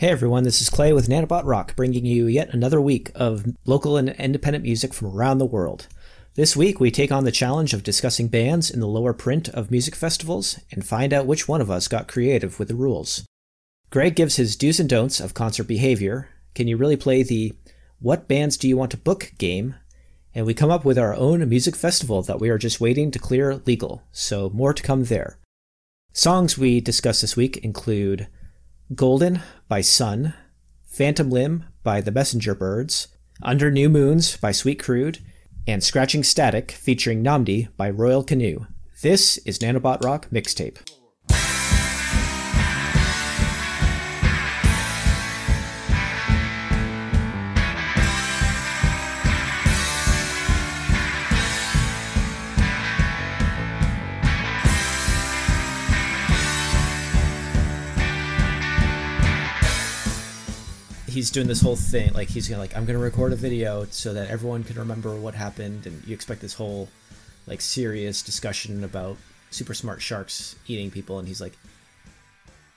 [0.00, 3.98] Hey everyone, this is Clay with Nanobot Rock, bringing you yet another week of local
[3.98, 5.88] and independent music from around the world.
[6.36, 9.70] This week, we take on the challenge of discussing bands in the lower print of
[9.70, 13.26] music festivals and find out which one of us got creative with the rules.
[13.90, 16.30] Greg gives his do's and don'ts of concert behavior.
[16.54, 17.52] Can you really play the
[17.98, 19.74] What Bands Do You Want to Book game?
[20.34, 23.18] And we come up with our own music festival that we are just waiting to
[23.18, 25.38] clear legal, so more to come there.
[26.14, 28.28] Songs we discuss this week include
[28.94, 30.34] Golden by Sun,
[30.84, 33.06] Phantom Limb by the Messenger Birds,
[33.40, 35.20] Under New Moons by Sweet Crude,
[35.64, 38.66] and Scratching Static featuring Nnamdi by Royal Canoe.
[39.00, 40.78] This is Nanobot Rock Mixtape.
[61.20, 64.14] He's doing this whole thing like he's gonna like i'm gonna record a video so
[64.14, 66.88] that everyone can remember what happened and you expect this whole
[67.46, 69.18] like serious discussion about
[69.50, 71.52] super smart sharks eating people and he's like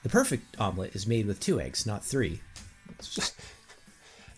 [0.02, 2.40] the perfect omelet is made with two eggs not three.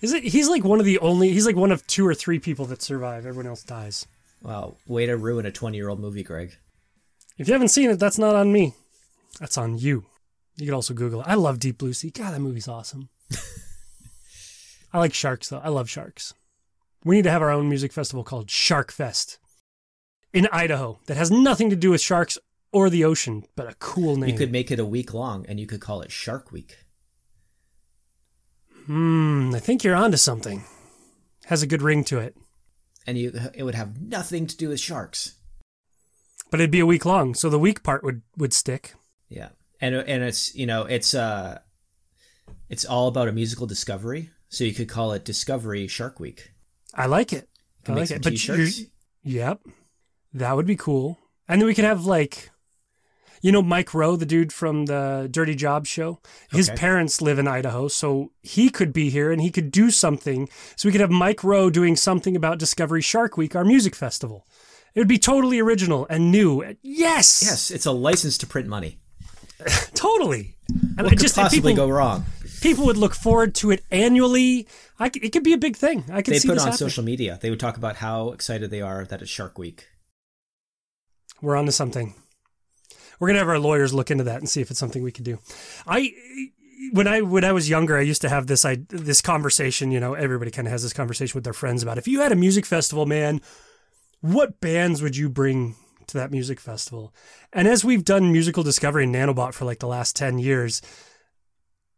[0.01, 2.39] Is it he's like one of the only he's like one of two or three
[2.39, 3.27] people that survive.
[3.27, 4.07] Everyone else dies.
[4.43, 4.77] Wow.
[4.87, 6.57] Way to ruin a 20 year old movie greg.
[7.39, 8.75] If you haven't seen it that's not on me.
[9.41, 10.05] That's on you.
[10.57, 11.27] You could also google it.
[11.27, 12.11] I love deep blue sea.
[12.11, 13.09] God that movie's awesome
[14.93, 15.61] I like sharks though.
[15.63, 16.35] I love sharks.
[17.05, 19.39] We need to have our own music festival called Shark Fest
[20.33, 22.37] in Idaho that has nothing to do with sharks
[22.73, 24.31] or the ocean, but a cool name.
[24.31, 26.79] You could make it a week long and you could call it Shark Week.
[28.87, 30.65] Hmm, I think you're onto something.
[31.47, 32.37] Has a good ring to it.
[33.07, 35.37] And you it would have nothing to do with sharks.
[36.51, 38.95] But it'd be a week long, so the week part would would stick.
[39.29, 39.51] Yeah.
[39.81, 41.61] And and it's, you know, it's uh
[42.69, 46.53] it's all about a musical discovery so you could call it Discovery Shark Week.
[46.95, 47.49] I like it.
[47.87, 48.23] I like it.
[48.23, 48.35] But
[49.23, 49.61] yep,
[50.33, 51.19] that would be cool.
[51.49, 52.51] And then we could have like,
[53.43, 56.21] you know, Mike Rowe, the dude from the Dirty Job show.
[56.51, 56.79] His okay.
[56.79, 60.49] parents live in Idaho, so he could be here and he could do something.
[60.75, 64.47] So we could have Mike Rowe doing something about Discovery Shark Week, our music festival.
[64.95, 66.63] It would be totally original and new.
[66.83, 67.43] Yes.
[67.45, 68.99] Yes, it's a license to print money.
[69.95, 70.57] totally.
[70.69, 72.25] And what could just, possibly people, go wrong?
[72.61, 74.67] People would look forward to it annually.
[74.99, 76.05] I, it could be a big thing.
[76.11, 76.79] I could they see put on happening.
[76.79, 77.39] social media.
[77.41, 79.89] They would talk about how excited they are that it's Shark Week.
[81.43, 82.15] We're on to something.
[83.19, 85.25] We're gonna have our lawyers look into that and see if it's something we can
[85.25, 85.39] do.
[85.87, 86.13] I
[86.93, 89.91] when I when I was younger, I used to have this I, this conversation.
[89.91, 92.33] You know, everybody kind of has this conversation with their friends about if you had
[92.33, 93.41] a music festival, man,
[94.21, 95.77] what bands would you bring
[96.09, 97.15] to that music festival?
[97.53, 100.83] And as we've done musical discovery in Nanobot for like the last ten years,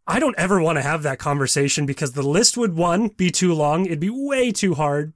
[0.09, 3.53] I don't ever want to have that conversation because the list would one be too
[3.53, 3.85] long.
[3.85, 5.13] It'd be way too hard.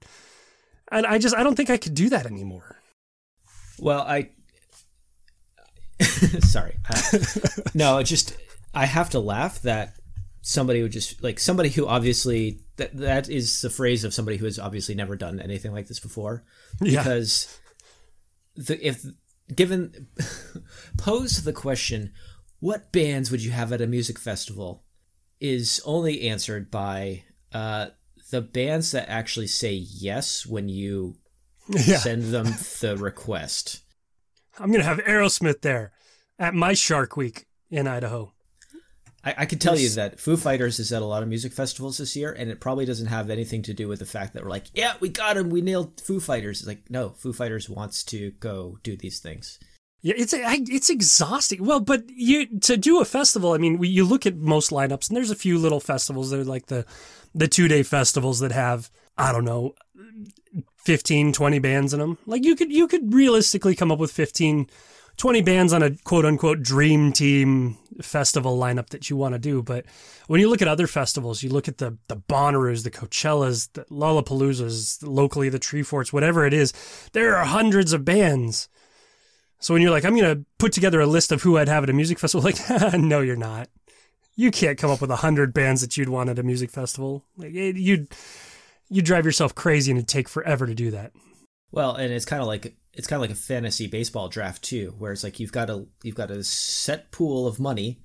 [0.91, 2.77] And I just I don't think I could do that anymore.
[3.81, 4.29] Well, I
[6.41, 6.77] sorry.
[6.89, 7.19] Uh,
[7.75, 8.37] no, just
[8.75, 9.95] I have to laugh that
[10.43, 14.45] somebody would just like somebody who obviously that that is the phrase of somebody who
[14.45, 16.45] has obviously never done anything like this before
[16.81, 17.59] because
[18.57, 18.65] yeah.
[18.65, 19.07] the if
[19.55, 20.09] given
[20.99, 22.13] pose the question
[22.62, 24.84] what bands would you have at a music festival
[25.41, 27.89] is only answered by uh,
[28.31, 31.17] the bands that actually say yes when you
[31.69, 31.99] yeah.
[31.99, 32.47] send them
[32.81, 33.83] the request.
[34.61, 35.91] I'm going to have Aerosmith there
[36.39, 38.33] at my Shark Week in Idaho.
[39.25, 41.99] I, I can tell you that Foo Fighters is at a lot of music festivals
[41.99, 44.50] this year, and it probably doesn't have anything to do with the fact that we're
[44.50, 46.61] like, yeah, we got him, we nailed Foo Fighters.
[46.61, 49.59] It's like, no, Foo Fighters wants to go do these things.
[50.03, 51.65] Yeah, it's it's exhausting.
[51.65, 53.53] Well, but you to do a festival.
[53.53, 56.41] I mean, we, you look at most lineups, and there's a few little festivals that
[56.41, 56.85] are like the
[57.35, 59.75] the two day festivals that have I don't know
[60.79, 62.19] 15, 20 bands in them.
[62.27, 64.67] Like you could you could realistically come up with 15,
[65.19, 69.62] 20 bands on a quote unquote dream team festival lineup that you want to do.
[69.62, 69.85] But
[70.27, 73.85] when you look at other festivals, you look at the the Bonnaroos, the Coachellas, the
[73.85, 76.73] Lollapaloozas, locally the Treeforts, whatever it is,
[77.12, 78.69] there are hundreds of bands
[79.62, 81.85] so when you're like, I'm going to put together a list of who I'd have
[81.85, 83.69] at a music festival, like, no, you're not.
[84.35, 87.25] You can't come up with a hundred bands that you'd want at a music festival.
[87.37, 88.09] Like, it, you'd
[88.88, 91.12] you drive yourself crazy, and it'd take forever to do that.
[91.70, 94.94] Well, and it's kind of like it's kind of like a fantasy baseball draft too,
[94.99, 98.00] where it's like you've got a you've got a set pool of money,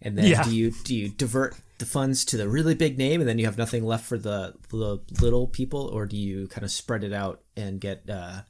[0.00, 0.42] and then yeah.
[0.42, 3.46] do you do you divert the funds to the really big name, and then you
[3.46, 7.12] have nothing left for the the little people, or do you kind of spread it
[7.12, 8.42] out and get uh,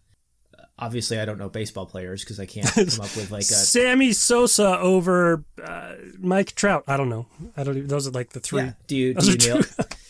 [0.80, 4.12] obviously I don't know baseball players because I can't come up with like a Sammy
[4.12, 6.84] Sosa over uh, Mike Trout.
[6.88, 7.26] I don't know.
[7.56, 7.76] I don't.
[7.76, 8.62] Even, those are like the three.
[8.62, 8.72] yeah.
[8.86, 9.62] Do you do you mail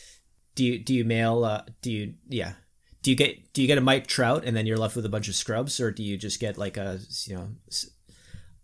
[0.55, 2.53] do you do you mail uh do you yeah
[3.03, 5.11] do you get do you get a Mike Trout and then you're left with a
[5.11, 7.49] bunch of scrubs or do you just get like a you know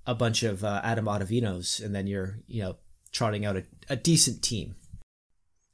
[0.06, 2.76] a bunch of uh, Adam Ottavinos and then you're you know
[3.12, 4.76] trotting out a, a decent team.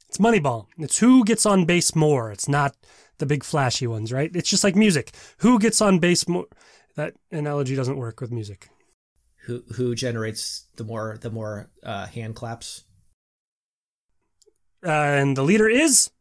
[0.07, 0.67] It's Moneyball.
[0.77, 2.31] It's who gets on base more.
[2.31, 2.75] It's not
[3.17, 4.31] the big flashy ones, right?
[4.35, 5.11] It's just like music.
[5.39, 6.47] Who gets on base more?
[6.95, 8.69] That analogy doesn't work with music.
[9.45, 12.85] Who who generates the more the more uh, hand claps?
[14.85, 16.11] Uh, and the leader is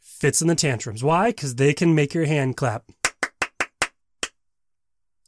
[0.00, 1.02] Fitz and the Tantrums.
[1.02, 1.30] Why?
[1.30, 2.84] Because they can make your hand clap.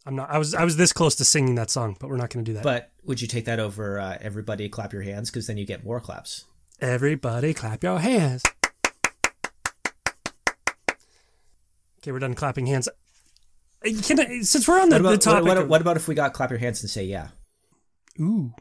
[0.06, 0.30] I'm not.
[0.30, 0.54] I was.
[0.54, 2.62] I was this close to singing that song, but we're not going to do that.
[2.62, 5.84] But would you take that over uh, everybody clap your hands because then you get
[5.84, 6.46] more claps?
[6.80, 8.42] Everybody, clap your hands.
[12.08, 12.88] Okay, we're done clapping hands.
[12.88, 15.96] Uh, Can I, since we're on the, What about, the topic, what, what, what about
[15.98, 17.28] if we got clap your hands and say yeah?
[18.18, 18.54] Ooh.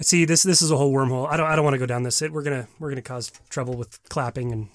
[0.00, 1.28] See, this this is a whole wormhole.
[1.28, 2.22] I don't I don't want to go down this.
[2.22, 4.68] It, we're gonna we're gonna cause trouble with clapping and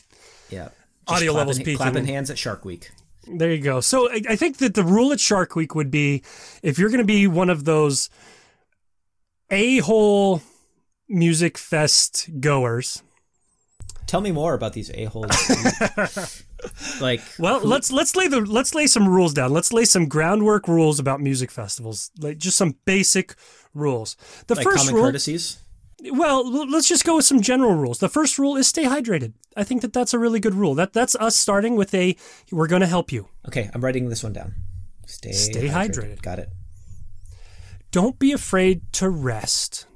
[0.49, 0.69] Yeah.
[1.07, 2.91] Audio clapping- levels peaking Clapping hands at Shark Week.
[3.27, 3.79] there you go.
[3.79, 6.21] So I, I think that the rule at Shark Week would be
[6.61, 8.09] if you're gonna be one of those
[9.49, 10.41] a hole
[11.07, 13.01] music fest goers.
[14.07, 15.29] Tell me more about these a holes.
[17.01, 19.51] like, Well, let's let's lay the let's lay some rules down.
[19.51, 23.35] Let's lay some groundwork rules about music festivals, like just some basic
[23.73, 24.15] rules.
[24.47, 25.57] The like first common rule, courtesies.
[26.11, 27.99] well, let's just go with some general rules.
[27.99, 29.33] The first rule is stay hydrated.
[29.57, 30.75] I think that that's a really good rule.
[30.75, 32.15] That that's us starting with a
[32.51, 33.27] we're going to help you.
[33.47, 34.53] Okay, I'm writing this one down.
[35.07, 36.21] Stay, Stay hydrated.
[36.21, 36.49] Got it.
[37.91, 39.87] Don't be afraid to rest.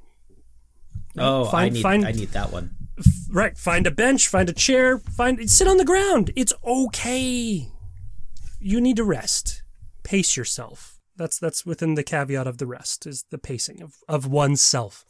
[1.18, 2.76] Oh, I need find- I need that one.
[3.32, 6.32] Right, find a bench, find a chair, find sit on the ground.
[6.36, 7.68] It's okay.
[8.60, 9.64] You need to rest.
[10.04, 11.00] Pace yourself.
[11.16, 15.06] That's that's within the caveat of the rest is the pacing of, of oneself.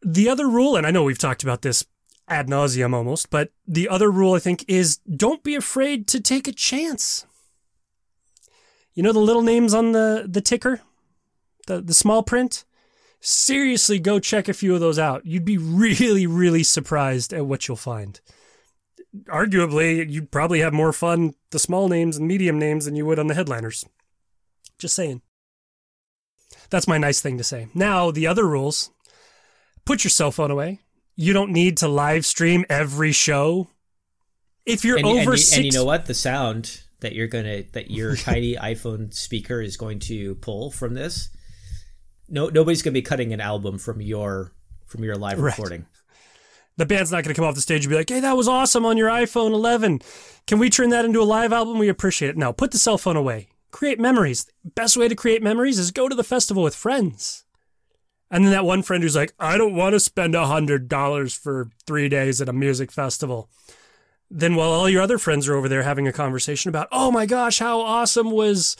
[0.00, 1.84] The other rule, and I know we've talked about this
[2.28, 6.46] ad nauseum almost, but the other rule I think is don't be afraid to take
[6.46, 7.26] a chance.
[8.94, 10.80] You know the little names on the, the ticker?
[11.66, 12.64] The the small print?
[13.20, 15.26] Seriously go check a few of those out.
[15.26, 18.20] You'd be really, really surprised at what you'll find.
[19.26, 23.18] Arguably, you'd probably have more fun the small names and medium names than you would
[23.18, 23.84] on the headliners.
[24.78, 25.22] Just saying.
[26.70, 27.68] That's my nice thing to say.
[27.74, 28.90] Now, the other rules
[29.84, 30.80] put your cell phone away.
[31.16, 33.68] You don't need to live stream every show.
[34.66, 36.06] If you're And, over and, you- six, and you know what?
[36.06, 40.94] The sound that you're gonna that your tiny iPhone speaker is going to pull from
[40.94, 41.30] this.
[42.28, 44.52] No, nobody's gonna be cutting an album from your
[44.86, 45.56] from your live Right.
[45.56, 45.86] recording.
[46.76, 48.46] the band's not going to come off the stage and be like, hey, that was
[48.46, 50.00] awesome on your iPhone 11.
[50.46, 51.76] Can we turn that into a live album?
[51.78, 52.36] We appreciate it.
[52.36, 53.48] No, put the cell phone away.
[53.72, 54.46] Create memories.
[54.64, 57.42] Best way to create memories is go to the festival with friends.
[58.30, 61.68] And then that one friend who's like, I don't want to spend a $100 for
[61.84, 63.50] three days at a music festival.
[64.30, 67.26] Then while all your other friends are over there having a conversation about, oh my
[67.26, 68.76] gosh, how awesome was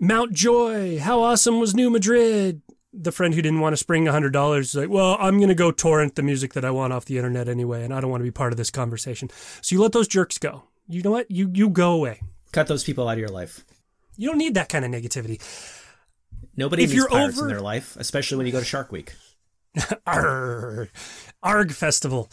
[0.00, 0.98] Mount Joy?
[0.98, 2.62] How awesome was New Madrid?
[3.00, 5.54] the friend who didn't want to spring a hundred dollars is like, well, I'm gonna
[5.54, 8.22] go torrent the music that I want off the internet anyway, and I don't want
[8.22, 9.28] to be part of this conversation.
[9.60, 10.64] So you let those jerks go.
[10.88, 11.30] You know what?
[11.30, 12.22] You you go away.
[12.50, 13.64] Cut those people out of your life.
[14.16, 15.38] You don't need that kind of negativity.
[16.56, 18.90] Nobody If needs you're pirates over- in their life, especially when you go to Shark
[18.90, 19.12] Week.
[20.06, 20.88] Arg,
[21.42, 22.30] Arg Festival.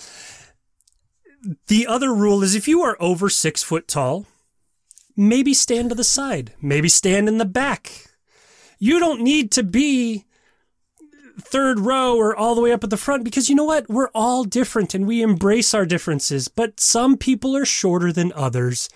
[1.67, 4.25] The other rule is if you are over six foot tall,
[5.15, 8.07] maybe stand to the side, maybe stand in the back.
[8.79, 10.25] You don't need to be
[11.39, 13.89] third row or all the way up at the front because you know what?
[13.89, 18.89] We're all different and we embrace our differences, but some people are shorter than others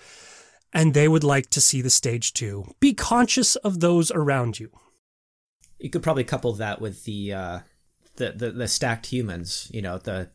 [0.72, 2.74] and they would like to see the stage too.
[2.80, 4.70] Be conscious of those around you.
[5.78, 7.58] You could probably couple that with the uh,
[8.16, 9.68] the, the the stacked humans.
[9.72, 10.30] You know, the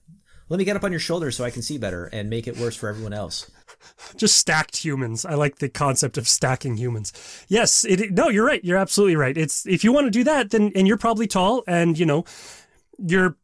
[0.50, 2.58] let me get up on your shoulders so I can see better, and make it
[2.58, 3.50] worse for everyone else.
[4.18, 5.26] Just stacked humans.
[5.26, 7.14] I like the concept of stacking humans.
[7.48, 8.64] Yes, it no, you're right.
[8.64, 9.38] You're absolutely right.
[9.38, 12.26] It's if you want to do that, then and you're probably tall, and you know
[12.98, 13.38] your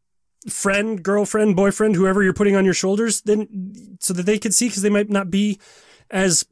[0.49, 4.67] friend, girlfriend, boyfriend, whoever you're putting on your shoulders, then so that they can see
[4.67, 5.59] because they might not be
[6.09, 6.45] as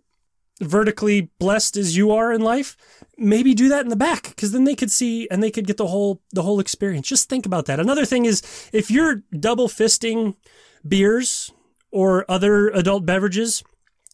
[0.61, 2.75] vertically blessed as you are in life
[3.17, 5.77] maybe do that in the back because then they could see and they could get
[5.77, 9.67] the whole the whole experience just think about that another thing is if you're double
[9.67, 10.35] fisting
[10.87, 11.51] beers
[11.91, 13.63] or other adult beverages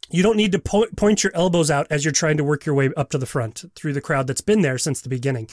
[0.09, 2.75] you don't need to po- point your elbows out as you're trying to work your
[2.75, 5.49] way up to the front through the crowd that's been there since the beginning.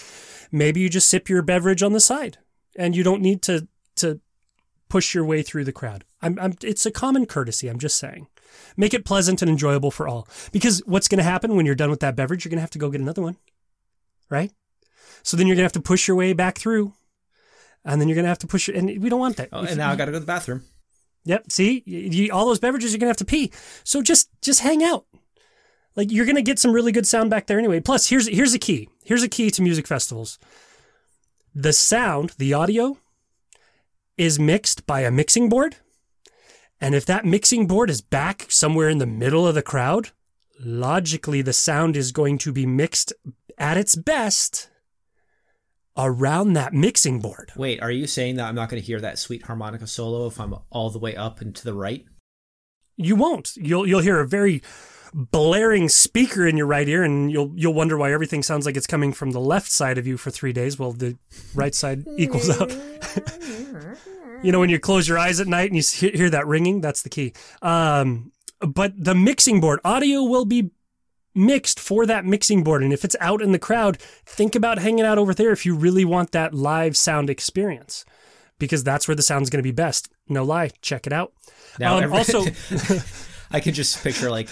[0.51, 2.39] Maybe you just sip your beverage on the side,
[2.77, 4.21] and you don't need to to
[4.89, 6.05] push your way through the crowd.
[6.21, 7.69] I'm, I'm it's a common courtesy.
[7.69, 8.29] I'm just saying.
[8.77, 10.29] Make it pleasant and enjoyable for all.
[10.53, 12.71] Because what's going to happen when you're done with that beverage, you're going to have
[12.71, 13.37] to go get another one,
[14.29, 14.53] right?
[15.23, 16.93] So then you're going to have to push your way back through,
[17.85, 18.77] and then you're going to have to push it.
[18.77, 19.49] And we don't want that.
[19.53, 20.65] Oh, and now I got to go to the bathroom.
[21.25, 21.53] Yep.
[21.53, 23.53] See, you, all those beverages, you're to have to pee.
[23.85, 25.07] So just just hang out.
[25.95, 27.81] Like you're to get some really good sound back there anyway.
[27.81, 28.89] Plus, here's here's a key.
[29.05, 30.39] Here's a key to music festivals.
[31.55, 32.99] The sound, the audio,
[34.17, 35.77] is mixed by a mixing board.
[36.81, 40.11] And if that mixing board is back somewhere in the middle of the crowd,
[40.59, 43.13] logically the sound is going to be mixed
[43.59, 44.71] at its best
[45.97, 47.53] around that mixing board.
[47.57, 50.41] Wait, are you saying that I'm not going to hear that sweet harmonica solo if
[50.41, 52.05] I'm all the way up and to the right?
[52.97, 53.57] You won't.
[53.57, 54.63] You'll you'll hear a very
[55.15, 58.87] blaring speaker in your right ear and you'll you'll wonder why everything sounds like it's
[58.87, 61.19] coming from the left side of you for 3 days well the
[61.55, 62.71] right side equals out.
[64.43, 67.03] you know when you close your eyes at night and you hear that ringing, that's
[67.03, 67.35] the key.
[67.61, 70.71] Um, but the mixing board audio will be
[71.35, 72.83] mixed for that mixing board.
[72.83, 75.75] And if it's out in the crowd, think about hanging out over there if you
[75.75, 78.05] really want that live sound experience,
[78.59, 80.09] because that's where the sound's going to be best.
[80.29, 81.33] No lie, check it out.
[81.79, 82.45] Now, um, every- also.
[83.55, 84.49] I can just picture like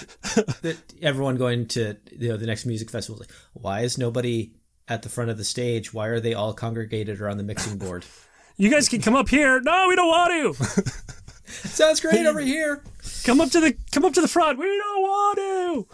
[1.00, 3.18] everyone going to you know the next music festival.
[3.18, 4.52] Like, why is nobody
[4.88, 5.94] at the front of the stage?
[5.94, 8.04] Why are they all congregated around the mixing board?
[8.58, 9.58] you guys can come up here.
[9.60, 10.64] No, we don't want to.
[11.46, 12.84] Sounds great over here.
[13.24, 14.58] Come up to the come up to the front.
[14.58, 15.86] We don't want to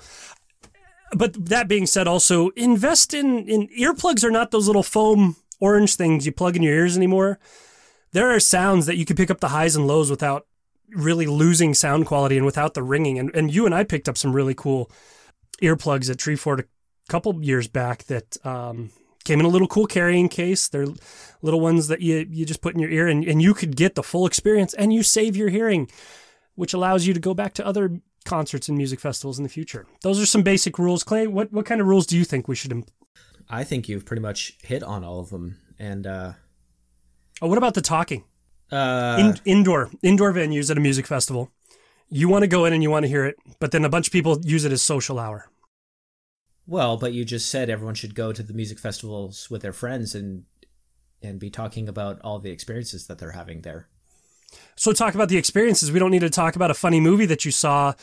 [1.17, 5.95] but that being said, also invest in in earplugs are not those little foam orange
[5.95, 7.39] things you plug in your ears anymore.
[8.13, 10.47] There are sounds that you can pick up the highs and lows without
[10.91, 13.19] really losing sound quality and without the ringing.
[13.19, 14.91] And and you and I picked up some really cool
[15.63, 16.65] earplugs at Treefort a
[17.09, 18.91] couple years back that um,
[19.25, 20.69] came in a little cool carrying case.
[20.69, 20.87] They're
[21.41, 23.95] little ones that you you just put in your ear and, and you could get
[23.95, 25.89] the full experience and you save your hearing,
[26.57, 29.87] which allows you to go back to other concerts and music festivals in the future.
[30.03, 31.03] Those are some basic rules.
[31.03, 32.73] Clay, what, what kind of rules do you think we should?
[32.73, 32.91] Imp-
[33.49, 35.59] I think you've pretty much hit on all of them.
[35.79, 36.33] And uh,
[37.41, 38.25] oh, what about the talking?
[38.71, 41.51] Uh, in, indoor indoor venues at a music festival.
[42.09, 44.09] You want to go in and you want to hear it, but then a bunch
[44.09, 45.49] of people use it as social hour.
[46.67, 50.15] Well, but you just said everyone should go to the music festivals with their friends
[50.15, 50.45] and
[51.23, 53.89] and be talking about all the experiences that they're having there.
[54.77, 55.91] So talk about the experiences.
[55.91, 57.95] We don't need to talk about a funny movie that you saw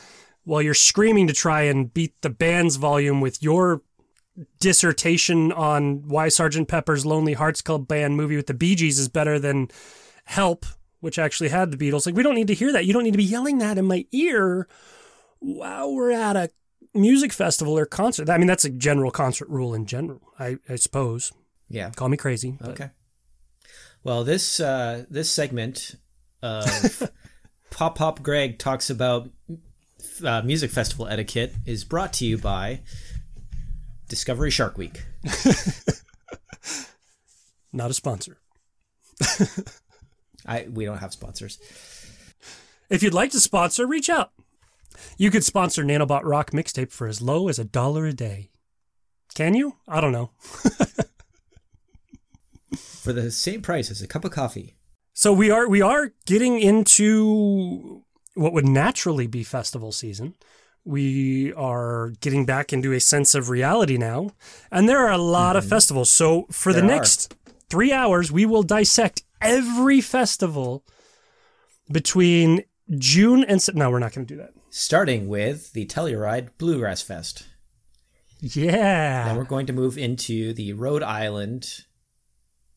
[0.44, 3.82] while you're screaming to try and beat the band's volume with your
[4.60, 9.08] dissertation on why Sergeant Pepper's Lonely Hearts Club Band movie with the Bee Gees is
[9.08, 9.70] better than
[10.26, 10.66] Help,
[11.02, 12.06] which actually had the Beatles.
[12.06, 12.86] Like we don't need to hear that.
[12.86, 14.68] You don't need to be yelling that in my ear
[15.40, 16.50] while we're at a
[16.94, 18.30] music festival or concert.
[18.30, 21.32] I mean, that's a general concert rule in general, I, I suppose.
[21.70, 21.92] Yeah.
[21.92, 22.58] Call me crazy.
[22.60, 22.70] But.
[22.70, 22.90] Okay.
[24.04, 25.96] Well, this uh, this segment
[26.44, 27.10] of
[27.72, 29.30] Pop Pop Greg talks about
[30.24, 32.82] uh, music festival etiquette is brought to you by
[34.10, 35.06] Discovery Shark Week.
[37.74, 38.38] Not a sponsor.
[40.46, 41.58] I we don't have sponsors.
[42.90, 44.32] If you'd like to sponsor, reach out.
[45.18, 48.52] You could sponsor Nanobot Rock mixtape for as low as a dollar a day.
[49.34, 49.78] Can you?
[49.88, 50.32] I don't know.
[52.76, 54.76] for the same price as a cup of coffee.
[55.14, 58.04] So we are we are getting into
[58.34, 60.34] what would naturally be festival season.
[60.84, 64.32] We are getting back into a sense of reality now,
[64.72, 65.60] and there are a lot mm-hmm.
[65.60, 66.10] of festivals.
[66.10, 67.54] So for there the next are.
[67.70, 70.84] three hours, we will dissect every festival
[71.92, 72.64] between
[72.98, 74.54] June and no, we're not going to do that.
[74.72, 77.46] Starting with the Telluride Bluegrass Fest.
[78.42, 79.26] Yeah.
[79.26, 81.86] Then we're going to move into the Rhode Island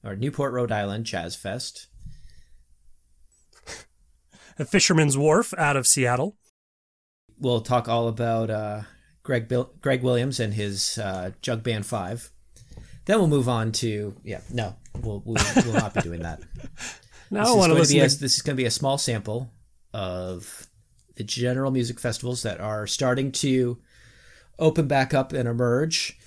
[0.05, 1.88] or Newport, Rhode Island Jazz Fest
[4.65, 6.37] Fisherman's Wharf out of Seattle.
[7.39, 8.83] We'll talk all about uh,
[9.23, 12.31] Greg Bill- Greg Williams and his uh, Jug Band Five.
[13.05, 16.41] Then we'll move on to yeah no we'll we'll, we'll not be doing that.
[17.31, 17.97] this I want to listen.
[17.97, 19.51] To this is going to be a small sample
[19.93, 20.67] of
[21.17, 23.79] the general music festivals that are starting to
[24.59, 26.19] open back up and emerge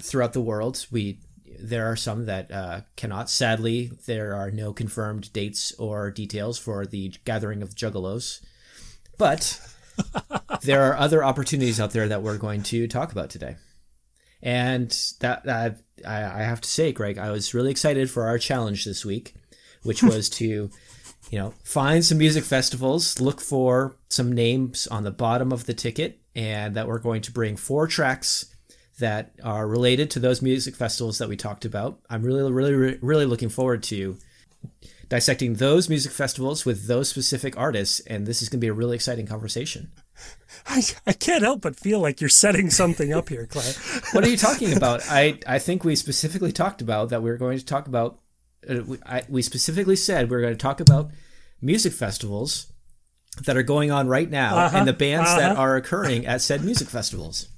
[0.00, 0.86] throughout the world.
[0.90, 1.20] We
[1.62, 3.30] there are some that uh, cannot.
[3.30, 8.44] Sadly, there are no confirmed dates or details for the gathering of Juggalos.
[9.18, 9.60] But
[10.62, 13.56] there are other opportunities out there that we're going to talk about today.
[14.42, 14.90] And
[15.20, 18.84] that, that I, I have to say, Greg, I was really excited for our challenge
[18.84, 19.34] this week,
[19.82, 20.70] which was to,
[21.30, 25.74] you know, find some music festivals, look for some names on the bottom of the
[25.74, 28.51] ticket, and that we're going to bring four tracks
[28.98, 32.00] that are related to those music festivals that we talked about.
[32.10, 34.16] I'm really, really, really looking forward to
[35.08, 38.72] dissecting those music festivals with those specific artists, and this is going to be a
[38.72, 39.90] really exciting conversation.
[40.66, 43.72] I, I can't help but feel like you're setting something up here, Clay.
[44.12, 45.02] what are you talking about?
[45.08, 48.20] I, I think we specifically talked about that we are going to talk about.
[48.68, 51.10] Uh, we, I, we specifically said we are going to talk about
[51.60, 52.72] music festivals
[53.44, 55.60] that are going on right now Uh-huh, and the bands that uh-huh.
[55.60, 57.48] are occurring at said music festivals.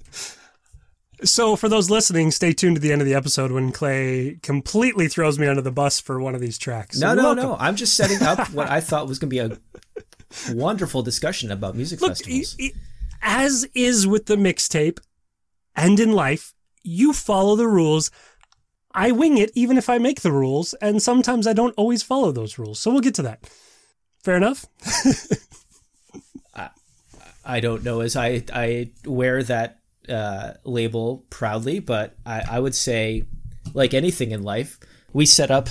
[1.22, 5.06] So, for those listening, stay tuned to the end of the episode when Clay completely
[5.08, 6.98] throws me under the bus for one of these tracks.
[6.98, 7.42] No, no, welcome.
[7.44, 7.56] no.
[7.58, 11.76] I'm just setting up what I thought was going to be a wonderful discussion about
[11.76, 12.56] music Look, festivals.
[12.60, 12.72] i- i-
[13.22, 14.98] as is with the mixtape
[15.76, 16.52] and in life,
[16.82, 18.10] you follow the rules.
[18.92, 22.32] I wing it even if I make the rules, and sometimes I don't always follow
[22.32, 22.78] those rules.
[22.80, 23.48] So we'll get to that.
[24.22, 24.66] Fair enough?
[27.46, 32.74] I don't know as I I wear that uh, label proudly, but I, I would
[32.74, 33.24] say,
[33.72, 34.78] like anything in life,
[35.12, 35.68] we set up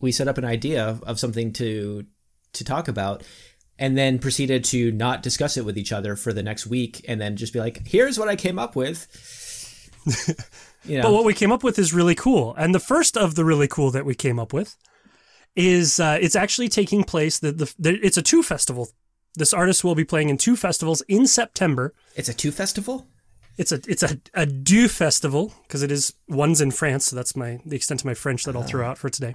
[0.00, 2.04] we set up an idea of, of something to
[2.52, 3.22] to talk about,
[3.78, 7.20] and then proceeded to not discuss it with each other for the next week, and
[7.20, 9.08] then just be like, "Here's what I came up with."
[10.84, 12.54] you know, But what we came up with is really cool.
[12.56, 14.76] And the first of the really cool that we came up with
[15.56, 17.38] is uh, it's actually taking place.
[17.38, 18.90] The, the, the, it's a two festival.
[19.36, 21.94] This artist will be playing in two festivals in September.
[22.14, 23.06] it's a two festival.
[23.56, 27.36] It's a it's a, a deux festival because it is one's in France, so that's
[27.36, 29.34] my the extent of my French that I'll throw out for today.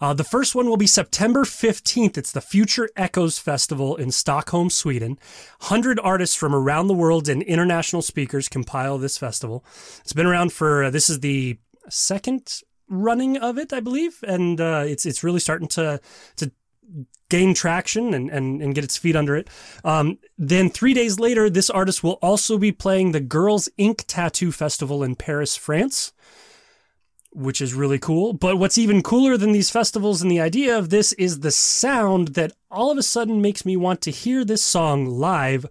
[0.00, 2.18] Uh, the first one will be September 15th.
[2.18, 5.16] It's the Future Echoes Festival in Stockholm, Sweden.
[5.60, 9.64] 100 artists from around the world and international speakers compile this festival.
[10.00, 11.56] It's been around for, uh, this is the
[11.88, 14.24] second running of it, I believe.
[14.26, 16.00] And uh, it's it's really starting to,
[16.34, 16.50] to
[17.28, 19.48] gain traction and, and, and get its feet under it.
[19.84, 24.52] Um, then three days later, this artist will also be playing the Girls Ink Tattoo
[24.52, 26.12] Festival in Paris, France
[27.32, 28.32] which is really cool.
[28.32, 32.28] But what's even cooler than these festivals and the idea of this is the sound
[32.28, 35.66] that all of a sudden makes me want to hear this song live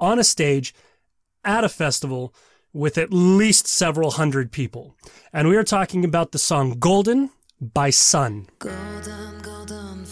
[0.00, 0.74] on a stage
[1.44, 2.34] at a festival
[2.72, 4.96] with at least several hundred people.
[5.32, 7.30] And we are talking about the song Golden
[7.72, 8.46] by Sun.
[8.58, 10.04] Golden, golden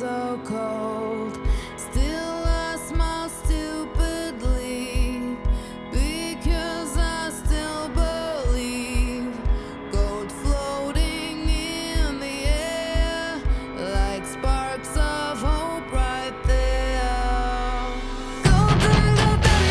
[0.00, 1.36] so cold.
[1.76, 5.36] Still, I smile stupidly
[5.92, 9.36] because I still believe
[9.92, 13.42] gold floating in the air
[13.76, 17.84] like sparks of hope right there.
[18.44, 19.68] Golden, golden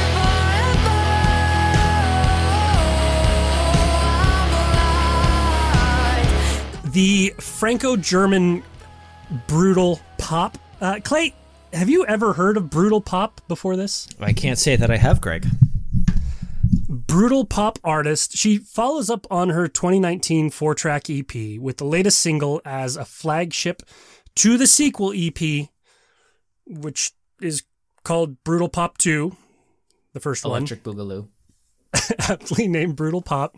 [0.86, 1.02] forever.
[4.13, 4.54] I'm
[6.13, 6.94] alive.
[6.94, 8.62] The Franco German
[9.48, 10.60] brutal pop.
[10.80, 11.34] Uh, Clay,
[11.74, 14.08] have you ever heard of brutal pop before this?
[14.20, 15.48] I can't say that I have, Greg.
[16.88, 18.38] brutal pop artist.
[18.38, 23.06] She follows up on her 2019 four track EP with the latest single as a
[23.06, 23.82] flagship
[24.36, 25.70] to the sequel EP,
[26.68, 27.12] which
[27.42, 27.63] is
[28.04, 29.36] called Brutal Pop 2,
[30.13, 31.28] the first Electric Boogaloo.
[32.20, 33.56] aptly named Brutal Pop.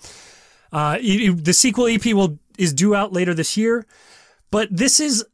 [0.71, 3.85] Uh, the sequel EP will is due out later this year,
[4.51, 5.25] but this is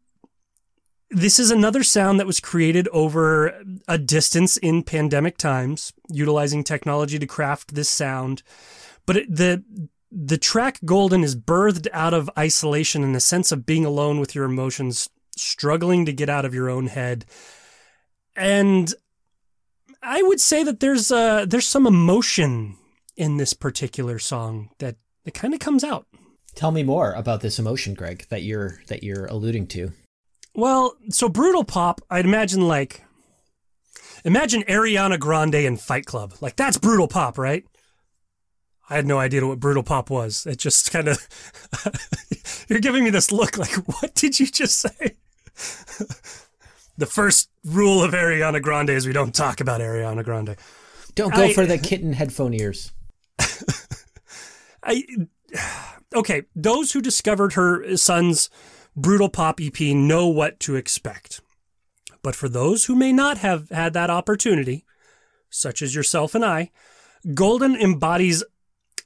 [1.10, 7.18] this is another sound that was created over a distance in pandemic times, utilizing technology
[7.18, 8.44] to craft this sound.
[9.06, 9.64] But it, the
[10.12, 14.36] the track Golden is birthed out of isolation and a sense of being alone with
[14.36, 17.26] your emotions, struggling to get out of your own head.
[18.36, 18.94] And
[20.02, 22.78] I would say that there's uh there's some emotion
[23.16, 26.06] in this particular song that it kind of comes out.
[26.56, 29.94] Tell me more about this emotion, Greg, that you're that you're alluding to.
[30.58, 33.04] Well, so brutal pop, I'd imagine like
[34.26, 36.34] imagine Ariana Grande in Fight Club.
[36.42, 37.64] Like that's brutal pop, right?
[38.90, 40.48] I had no idea what brutal pop was.
[40.48, 41.20] It just kind of
[42.68, 45.16] You're giving me this look like what did you just say?
[46.98, 50.56] the first rule of Ariana Grande is we don't talk about Ariana Grande.
[51.14, 52.92] Don't go I- for the kitten headphone ears.
[54.84, 55.04] I
[56.16, 58.50] okay, those who discovered her Sun's
[58.98, 61.40] brutal pop EP know what to expect.
[62.24, 64.86] But for those who may not have had that opportunity,
[65.50, 66.72] such as yourself and I,
[67.34, 68.44] Golden embodies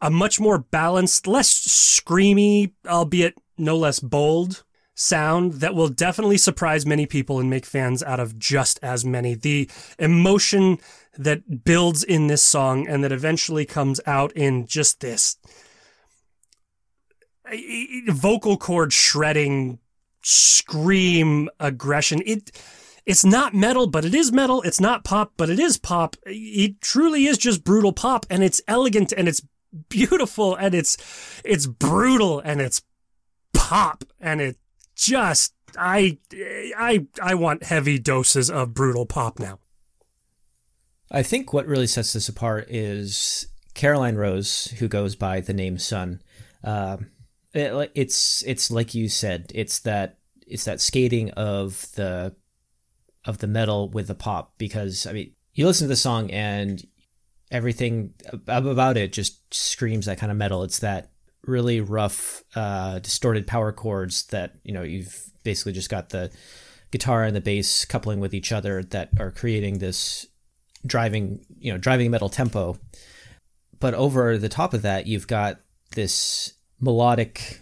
[0.02, 6.86] a much more balanced, less screamy, albeit no less bold sound that will definitely surprise
[6.86, 9.34] many people and make fans out of just as many.
[9.34, 10.78] The emotion
[11.18, 15.38] that builds in this song and that eventually comes out in just this
[18.08, 19.80] vocal cord shredding
[20.22, 22.22] scream aggression.
[22.26, 22.52] It
[23.06, 24.62] it's not metal, but it is metal.
[24.62, 26.16] It's not pop, but it is pop.
[26.26, 29.42] It truly is just brutal pop and it's elegant and it's
[29.90, 30.98] beautiful and it's
[31.44, 32.84] it's brutal and it's
[33.54, 34.58] pop and it
[34.96, 39.60] just I I I want heavy doses of brutal pop now.
[41.10, 45.78] I think what really sets this apart is Caroline Rose, who goes by the name
[45.78, 46.22] Sun.
[46.64, 46.98] Uh,
[47.54, 52.36] it, it's it's like you said, it's that it's that skating of the
[53.26, 56.84] of the metal with the pop because I mean you listen to the song and
[57.52, 58.14] everything
[58.48, 60.64] about it just screams that kind of metal.
[60.64, 61.12] It's that
[61.46, 66.32] really rough, uh, distorted power chords that you know you've basically just got the
[66.92, 70.28] guitar and the bass coupling with each other that are creating this
[70.86, 72.78] driving you know driving metal tempo.
[73.80, 75.60] But over the top of that, you've got
[75.96, 77.62] this melodic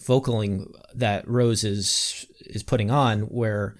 [0.00, 3.76] vocaling that Rose is is putting on, where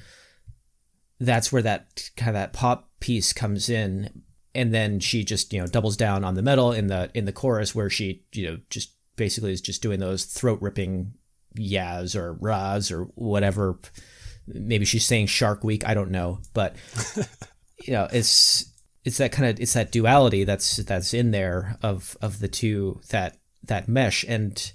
[1.21, 4.23] that's where that kind of that pop piece comes in,
[4.55, 7.33] and then she just you know doubles down on the metal in the in the
[7.33, 11.13] chorus where she you know just basically is just doing those throat ripping
[11.55, 13.79] yas or ras or whatever.
[14.47, 15.87] Maybe she's saying Shark Week.
[15.87, 16.77] I don't know, but
[17.85, 18.73] you know, it's
[19.05, 23.01] it's that kind of it's that duality that's that's in there of of the two
[23.11, 23.39] that
[23.69, 24.25] that mesh.
[24.27, 24.73] And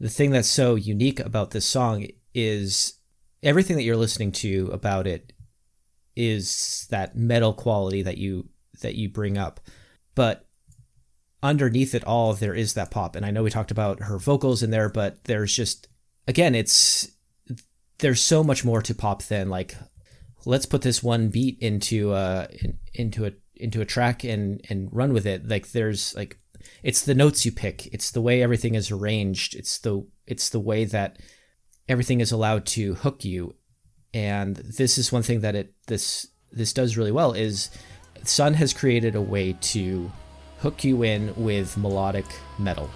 [0.00, 2.98] the thing that's so unique about this song is
[3.42, 5.32] everything that you're listening to about it
[6.16, 8.48] is that metal quality that you
[8.80, 9.60] that you bring up,
[10.14, 10.46] but
[11.42, 13.16] underneath it all there is that pop.
[13.16, 15.88] And i know we talked about her vocals in there but there's just
[16.26, 17.10] again it's
[17.98, 19.76] there's so much more to pop than like
[20.46, 24.88] let's put this one beat into uh in, into a into a track and and
[24.92, 25.48] run with it.
[25.48, 26.38] Like there's like
[26.82, 27.86] it's the notes you pick.
[27.92, 29.54] It's the way everything is arranged.
[29.54, 31.18] It's the it's the way that
[31.88, 33.54] everything is allowed to hook you.
[34.12, 37.70] And this is one thing that it this this does really well is
[38.22, 40.10] sun has created a way to
[40.58, 42.26] hook you in with melodic
[42.58, 42.88] metal.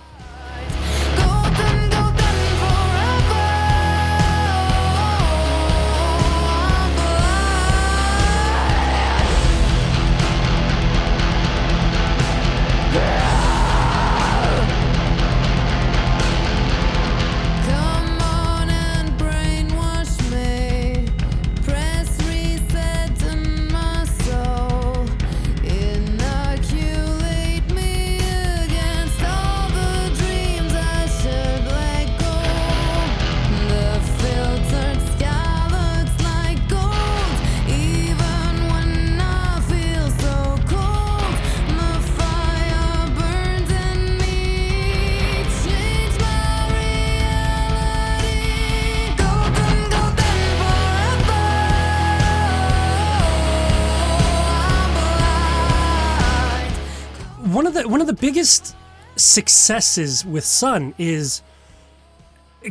[59.29, 61.43] Successes with Sun is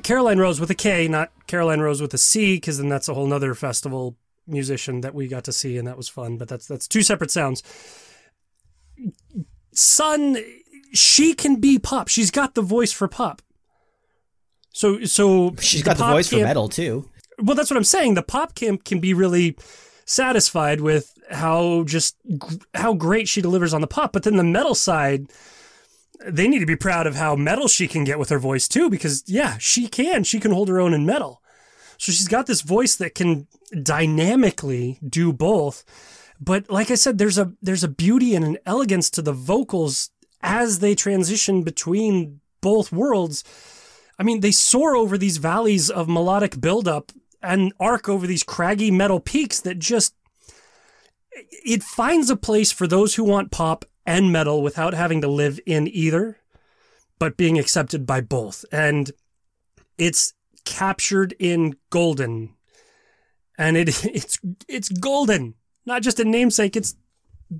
[0.03, 3.13] Caroline Rose with a K, not Caroline Rose with a C, because then that's a
[3.13, 4.15] whole nother festival
[4.47, 6.37] musician that we got to see, and that was fun.
[6.37, 7.63] But that's that's two separate sounds.
[9.73, 10.37] Sun,
[10.93, 12.07] she can be pop.
[12.07, 13.41] She's got the voice for pop.
[14.71, 17.09] So so She's got the voice for metal too.
[17.41, 18.15] well, that's what I'm saying.
[18.15, 19.57] The pop camp can be really
[20.05, 22.15] satisfied with how just
[22.73, 25.27] how great she delivers on the pop, but then the metal side,
[26.25, 28.89] they need to be proud of how metal she can get with her voice too,
[28.89, 30.23] because yeah, she can.
[30.23, 31.41] She can hold her own in metal.
[31.97, 33.47] So she's got this voice that can
[33.81, 35.83] dynamically do both.
[36.39, 40.11] But like I said, there's a there's a beauty and an elegance to the vocals
[40.41, 43.43] as they transition between both worlds.
[44.19, 48.91] I mean, they soar over these valleys of melodic buildup and arc over these craggy
[48.91, 50.15] metal peaks that just
[51.65, 55.59] it finds a place for those who want pop and metal without having to live
[55.67, 56.37] in either,
[57.19, 58.65] but being accepted by both.
[58.71, 59.11] And
[59.99, 60.33] it's
[60.65, 62.55] captured in golden.
[63.57, 65.53] And it it's it's golden.
[65.85, 66.95] Not just a namesake, it's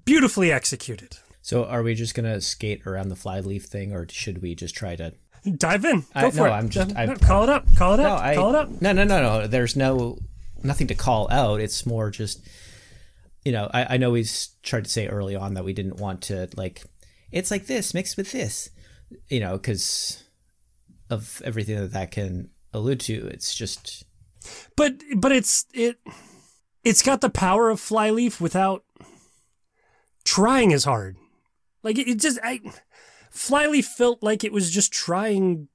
[0.06, 1.18] beautifully executed.
[1.42, 4.96] So are we just gonna skate around the Flyleaf thing, or should we just try
[4.96, 5.14] to?
[5.58, 6.02] Dive in.
[6.02, 6.50] Go I- for no, it.
[6.50, 7.66] I'm just- I- no, call it up.
[7.78, 8.22] Call it No, up.
[8.22, 8.82] I, call it up.
[8.82, 9.48] no, no, no, no.
[9.48, 10.18] There's no
[10.64, 11.62] nothing to call out.
[11.62, 12.42] It's more just,
[13.48, 14.26] you know, I, I know we
[14.62, 16.84] tried to say early on that we didn't want to like,
[17.32, 18.70] it's like this mixed with this,
[19.30, 20.26] you know, because
[21.10, 23.28] of everything that that can allude to.
[23.28, 24.04] It's just
[24.76, 25.98] but but it's it
[26.84, 28.84] it's got the power of Flyleaf without
[30.26, 31.16] trying as hard.
[31.84, 32.60] Like it, it just I
[33.32, 35.70] Flyleaf felt like it was just trying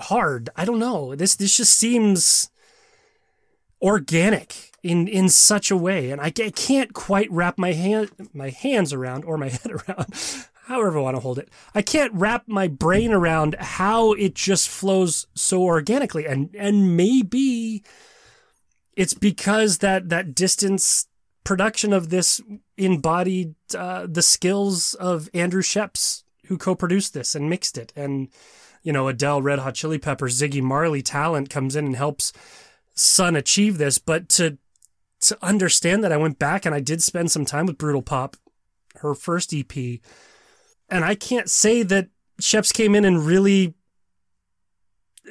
[0.00, 0.48] hard.
[0.56, 1.14] I don't know.
[1.14, 2.48] This this just seems
[3.82, 8.50] organic in in such a way, and I, ca- can't quite wrap my hand my
[8.50, 10.14] hands around or my head around,
[10.66, 11.48] however I want to hold it.
[11.74, 17.82] I can't wrap my brain around how it just flows so organically, and and maybe
[18.94, 21.08] it's because that that distance
[21.44, 22.40] production of this
[22.76, 28.28] embodied uh, the skills of Andrew Scheps, who co-produced this and mixed it, and
[28.82, 32.34] you know Adele, Red Hot Chili Peppers, Ziggy Marley talent comes in and helps
[32.94, 33.96] Sun achieve this.
[33.96, 34.58] But to
[35.24, 38.36] to understand that, I went back and I did spend some time with Brutal Pop,
[38.96, 40.00] her first EP,
[40.88, 42.08] and I can't say that
[42.40, 43.74] Scheps came in and really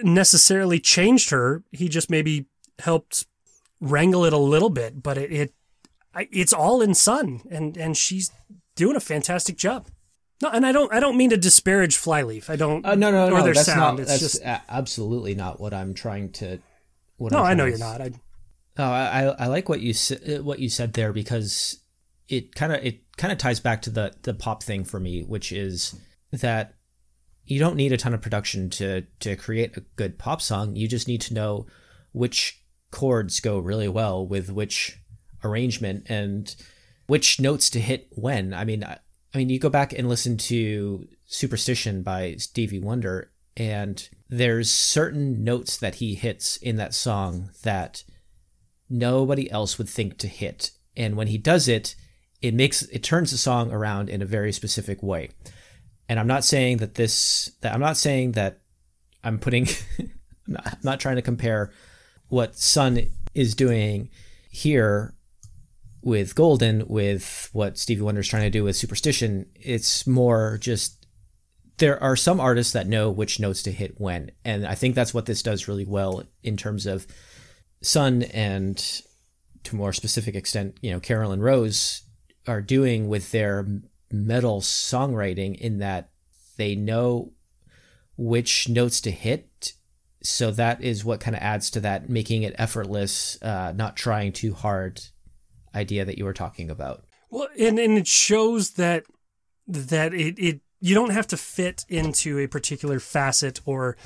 [0.01, 1.63] necessarily changed her.
[1.71, 2.45] He just maybe
[2.79, 3.25] helped
[3.79, 5.53] wrangle it a little bit, but it, it
[6.31, 8.31] it's all in Sun, and and she's
[8.75, 9.87] doing a fantastic job.
[10.41, 12.49] No, and I don't I don't mean to disparage Flyleaf.
[12.49, 12.85] I don't.
[12.85, 13.43] Uh, no, no, or no.
[13.43, 13.97] their That's sound.
[13.97, 13.99] not.
[13.99, 16.59] it's That's just absolutely not what I'm trying to.
[17.17, 17.39] What no.
[17.39, 18.01] I know you're not.
[18.01, 18.11] I,
[18.77, 21.79] Oh, I I like what you said uh, what you said there because
[22.27, 25.21] it kind of it kind of ties back to the the pop thing for me,
[25.21, 25.95] which is
[26.31, 26.75] that
[27.45, 30.75] you don't need a ton of production to to create a good pop song.
[30.75, 31.67] You just need to know
[32.11, 34.99] which chords go really well with which
[35.43, 36.55] arrangement and
[37.07, 38.53] which notes to hit when.
[38.53, 38.97] I mean, I,
[39.33, 45.43] I mean, you go back and listen to Superstition by Stevie Wonder, and there's certain
[45.43, 48.03] notes that he hits in that song that
[48.89, 50.71] nobody else would think to hit.
[50.95, 51.95] And when he does it,
[52.41, 55.29] it makes it turns the song around in a very specific way.
[56.09, 58.59] And I'm not saying that this that I'm not saying that
[59.23, 59.67] I'm putting
[59.99, 60.09] I'm
[60.47, 61.71] not, I'm not trying to compare
[62.27, 64.09] what Sun is doing
[64.49, 65.15] here
[66.01, 69.45] with Golden with what Stevie Wonder's trying to do with Superstition.
[69.55, 71.03] It's more just
[71.77, 74.31] there are some artists that know which notes to hit when.
[74.45, 77.07] And I think that's what this does really well in terms of
[77.83, 79.01] Sun and
[79.63, 82.03] to more specific extent, you know, Carolyn Rose
[82.47, 83.67] are doing with their
[84.11, 86.09] metal songwriting in that
[86.57, 87.33] they know
[88.17, 89.73] which notes to hit.
[90.21, 94.31] So that is what kind of adds to that, making it effortless, uh, not trying
[94.31, 95.01] too hard
[95.75, 97.03] idea that you were talking about.
[97.29, 99.03] well, and and it shows that
[99.67, 103.97] that it it you don't have to fit into a particular facet or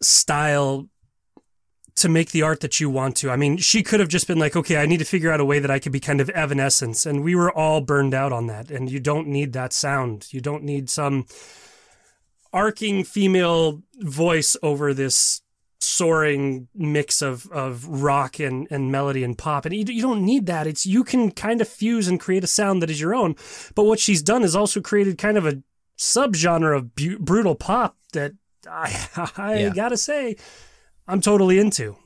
[0.00, 0.88] style
[1.96, 3.30] to make the art that you want to.
[3.30, 5.44] I mean, she could have just been like, okay, I need to figure out a
[5.44, 7.04] way that I could be kind of Evanescence.
[7.06, 8.70] And we were all burned out on that.
[8.70, 10.32] And you don't need that sound.
[10.32, 11.26] You don't need some
[12.52, 15.40] arcing female voice over this
[15.80, 19.64] soaring mix of, of rock and, and melody and pop.
[19.66, 20.66] And you, you don't need that.
[20.66, 23.34] It's you can kind of fuse and create a sound that is your own.
[23.74, 25.62] But what she's done is also created kind of a
[25.98, 28.32] subgenre of bu- brutal pop that
[28.68, 29.70] I, I Yeah.
[29.74, 30.36] gotta say,
[31.08, 31.96] I'm totally into.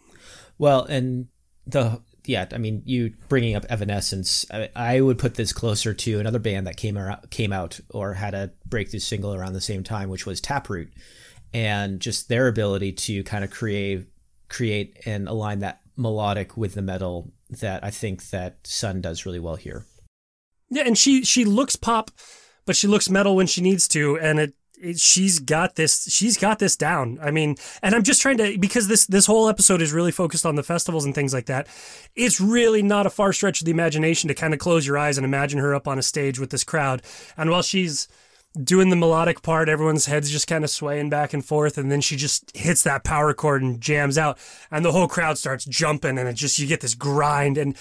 [0.58, 1.28] Well, and
[1.66, 6.20] the yeah, I mean, you bringing up Evanescence, I, I would put this closer to
[6.20, 9.84] another band that came out, came out or had a breakthrough single around the same
[9.84, 10.92] time, which was Taproot,
[11.54, 14.06] and just their ability to kind of create
[14.48, 19.40] create and align that melodic with the metal that I think that Sun does really
[19.40, 19.86] well here.
[20.68, 22.10] Yeah, and she she looks pop,
[22.64, 24.56] but she looks metal when she needs to, and it, it
[24.96, 27.18] she's got this she's got this down.
[27.22, 30.46] I mean, and I'm just trying to because this this whole episode is really focused
[30.46, 31.66] on the festivals and things like that.
[32.14, 35.18] It's really not a far stretch of the imagination to kind of close your eyes
[35.18, 37.02] and imagine her up on a stage with this crowd,
[37.36, 38.08] and while she's
[38.62, 42.00] doing the melodic part, everyone's heads just kind of swaying back and forth, and then
[42.00, 44.38] she just hits that power chord and jams out,
[44.70, 47.76] and the whole crowd starts jumping, and it just you get this grind and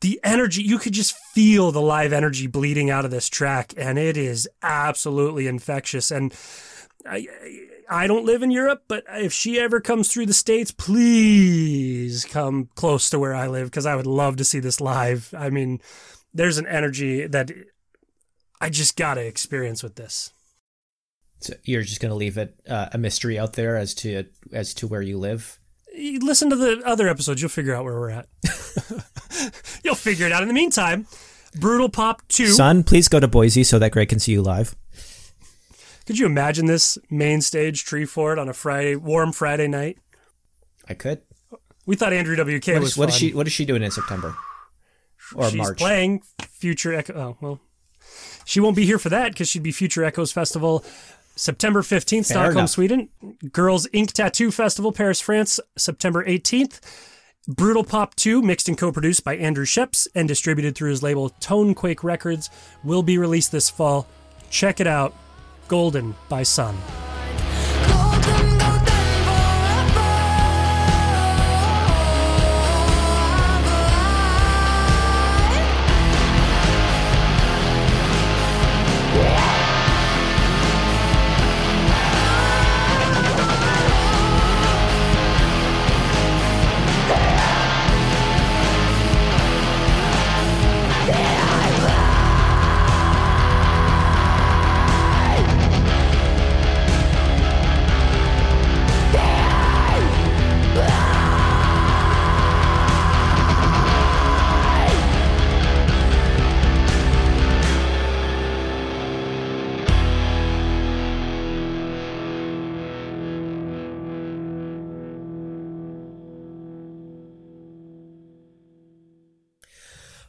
[0.00, 3.98] the energy you could just feel the live energy bleeding out of this track and
[3.98, 6.34] it is absolutely infectious and
[7.06, 7.26] I,
[7.88, 12.68] I don't live in Europe, but if she ever comes through the states, please come
[12.74, 15.32] close to where I live because I would love to see this live.
[15.36, 15.80] I mean,
[16.32, 17.50] there's an energy that
[18.60, 20.32] I just gotta experience with this.
[21.40, 24.74] So you're just going to leave it uh, a mystery out there as to as
[24.74, 25.58] to where you live.
[25.94, 28.26] You Listen to the other episodes, you'll figure out where we're at.
[29.84, 30.42] you'll figure it out.
[30.42, 31.06] In the meantime,
[31.58, 32.46] Brutal Pop 2.
[32.48, 34.76] Sun, please go to Boise so that Greg can see you live.
[36.06, 39.98] Could you imagine this main stage Treefort on a Friday, warm Friday night?
[40.88, 41.22] I could.
[41.86, 43.18] We thought Andrew WK What was is, what is fun.
[43.18, 43.32] she?
[43.34, 44.34] What is she doing in September
[45.34, 45.78] or She's March?
[45.78, 47.14] playing Future Echo.
[47.14, 47.60] Oh well,
[48.44, 50.84] she won't be here for that because she'd be Future Echoes Festival,
[51.40, 52.70] September fifteenth, Fair Stockholm, enough.
[52.70, 53.08] Sweden.
[53.50, 56.80] Girls Ink Tattoo Festival, Paris, France, September eighteenth,
[57.48, 61.30] Brutal Pop 2, mixed and co produced by Andrew Scheps and distributed through his label
[61.40, 62.50] Tonequake Records,
[62.84, 64.06] will be released this fall.
[64.50, 65.14] Check it out
[65.66, 66.76] Golden by Sun.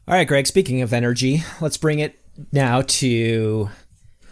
[0.08, 2.20] All right, Greg, speaking of energy, let's bring it
[2.52, 3.70] now to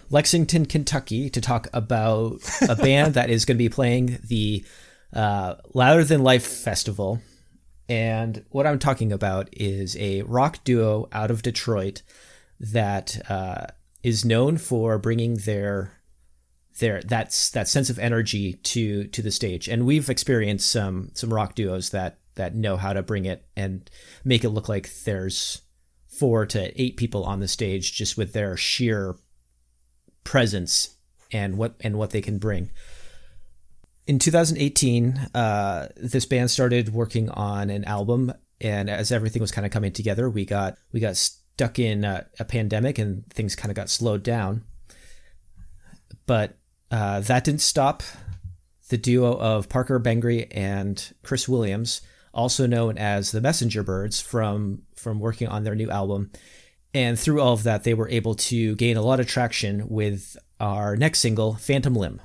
[0.09, 4.65] Lexington, Kentucky to talk about a band that is going to be playing the
[5.13, 7.21] uh, Louder Than Life Festival.
[7.87, 12.01] And what I'm talking about is a rock duo out of Detroit
[12.59, 13.67] that uh,
[14.01, 15.93] is known for bringing their
[16.79, 19.67] their that's that sense of energy to to the stage.
[19.67, 23.89] And we've experienced some some rock duos that that know how to bring it and
[24.23, 25.61] make it look like there's
[26.07, 29.15] four to eight people on the stage just with their sheer
[30.23, 30.95] presence
[31.31, 32.71] and what and what they can bring.
[34.07, 39.65] In 2018, uh, this band started working on an album, and as everything was kind
[39.65, 43.69] of coming together, we got we got stuck in uh, a pandemic, and things kind
[43.69, 44.63] of got slowed down.
[46.25, 46.57] But
[46.89, 48.01] uh, that didn't stop
[48.89, 52.01] the duo of Parker Bengry and Chris Williams,
[52.39, 56.31] also known as the Messenger Birds, from from working on their new album.
[56.93, 60.37] And through all of that, they were able to gain a lot of traction with
[60.59, 62.21] our next single, Phantom Limb.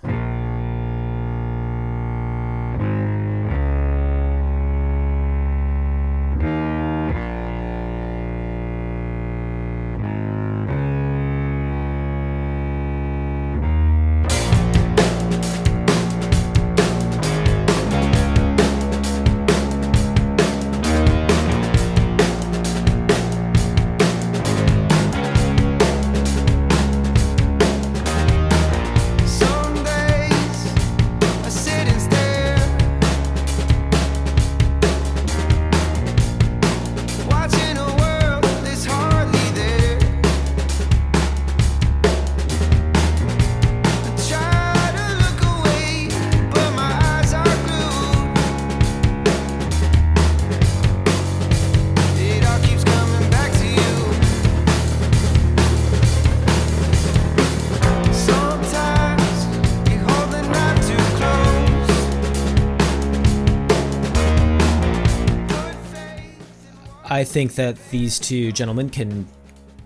[67.34, 69.26] Think that these two gentlemen can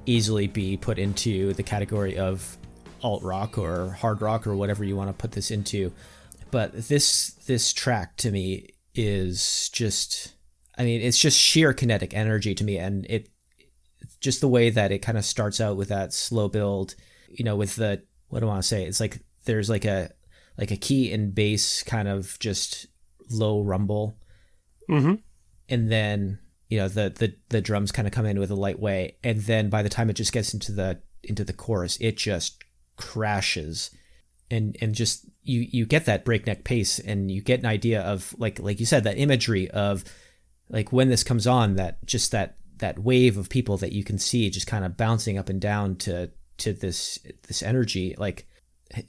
[0.05, 2.59] easily be put into the category of
[3.03, 5.91] alt rock or hard rock or whatever you want to put this into.
[6.51, 10.35] But this this track to me is just
[10.77, 13.31] I mean it's just sheer kinetic energy to me and it
[14.21, 16.97] just the way that it kind of starts out with that slow build,
[17.31, 18.85] you know, with the what do I want to say?
[18.85, 20.11] It's like there's like a
[20.59, 22.89] like a key and bass kind of just
[23.31, 24.19] low rumble
[24.91, 25.15] Mm-hmm.
[25.71, 28.79] and then you know the the the drums kind of come in with a light
[28.79, 32.17] way and then by the time it just gets into the into the chorus it
[32.17, 32.63] just
[32.99, 33.91] crashes.
[34.51, 38.35] And and just you you get that breakneck pace and you get an idea of
[38.39, 40.05] like like you said that imagery of
[40.71, 44.17] like when this comes on that just that that wave of people that you can
[44.17, 48.15] see just kind of bouncing up and down to to this this energy.
[48.17, 48.49] Like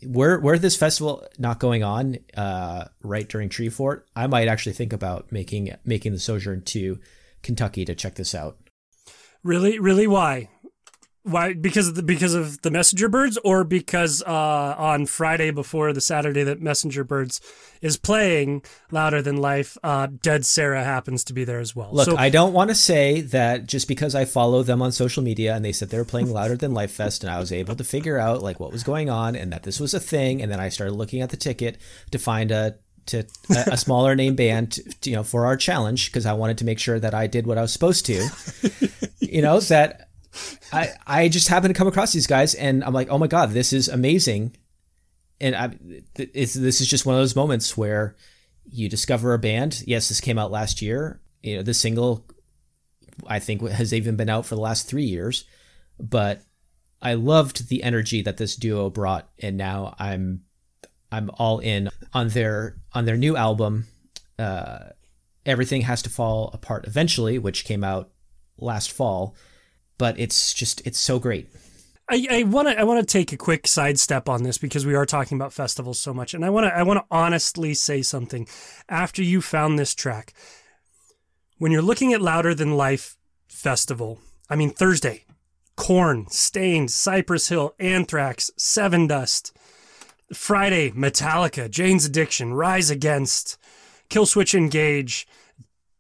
[0.06, 4.92] were were this festival not going on uh, right during Treefort, I might actually think
[4.92, 7.00] about making making the sojourn to
[7.42, 8.58] Kentucky to check this out.
[9.44, 10.50] Really, really, why?
[11.24, 11.54] Why?
[11.54, 16.02] Because of the because of the messenger birds, or because uh, on Friday before the
[16.02, 17.42] Saturday that messenger birds
[17.82, 21.90] is playing louder than life, uh, Dead Sara happens to be there as well.
[21.92, 25.22] Look, so, I don't want to say that just because I follow them on social
[25.22, 27.76] media and they said they were playing louder than Life Fest and I was able
[27.76, 30.52] to figure out like what was going on and that this was a thing and
[30.52, 31.78] then I started looking at the ticket
[32.12, 32.76] to find a
[33.10, 36.58] to a, a smaller name band to, you know for our challenge because I wanted
[36.60, 38.28] to make sure that I did what I was supposed to.
[39.20, 40.10] you know that
[40.72, 43.52] I I just happened to come across these guys and I'm like, "Oh my god,
[43.52, 44.56] this is amazing."
[45.42, 45.72] And I
[46.18, 48.16] it's this is just one of those moments where
[48.66, 49.84] you discover a band.
[49.88, 52.26] Yes, this came out last year you know the single
[53.28, 55.46] I think has even been out for the last three years,
[56.00, 56.42] but
[57.02, 60.44] I loved the energy that this duo brought, and now I'm
[61.12, 63.88] I'm all in on their on their new album.
[64.38, 64.90] Uh,
[65.46, 68.12] Everything has to fall apart eventually, which came out
[68.60, 69.36] last fall,
[69.98, 71.50] but it's just it's so great.
[72.12, 75.06] I, want to I want to take a quick sidestep on this because we are
[75.06, 78.48] talking about festivals so much, and I want to I want to honestly say something.
[78.88, 80.34] After you found this track,
[81.58, 83.16] when you're looking at Louder Than Life
[83.48, 85.26] festival, I mean Thursday,
[85.76, 89.52] Korn, Staind, Cypress Hill, Anthrax, Sevendust.
[90.34, 93.58] Friday, Metallica, Jane's Addiction, Rise Against,
[94.10, 95.28] Killswitch Engage,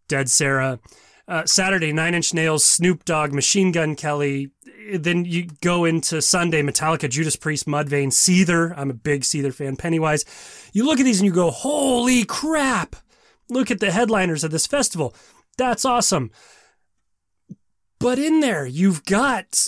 [0.07, 0.79] Dead Sara.
[1.27, 4.49] Uh, Saturday, Nine Inch Nails, Snoop Dogg, Machine Gun Kelly.
[4.91, 8.73] Then you go into Sunday, Metallica, Judas Priest, Mudvayne, Seether.
[8.75, 9.75] I'm a big Seether fan.
[9.75, 10.25] Pennywise.
[10.73, 12.95] You look at these and you go, holy crap!
[13.47, 15.13] Look at the headliners of this festival.
[15.55, 16.31] That's awesome.
[17.99, 19.67] But in there, you've got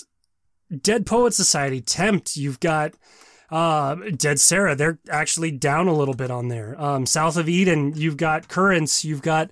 [0.76, 2.36] Dead Poet Society, Tempt.
[2.38, 2.94] You've got
[3.52, 4.76] uh, Dead Sara.
[4.76, 6.80] They're actually down a little bit on there.
[6.82, 9.04] Um, South of Eden, you've got Currents.
[9.04, 9.52] You've got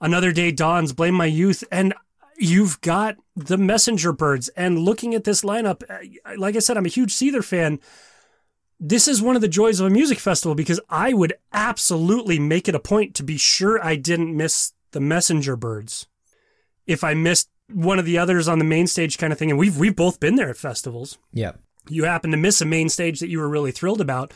[0.00, 1.94] Another Day Dawns, Blame My Youth, and
[2.38, 4.48] you've got the Messenger Birds.
[4.50, 7.80] And looking at this lineup, uh, like I said, I'm a huge Seether fan.
[8.80, 12.68] This is one of the joys of a music festival because I would absolutely make
[12.68, 16.06] it a point to be sure I didn't miss the Messenger Birds.
[16.86, 19.58] If I missed one of the others on the main stage kind of thing, and
[19.58, 21.52] we've we've both been there at festivals Yeah.
[21.88, 24.32] You happen to miss a main stage that you were really thrilled about,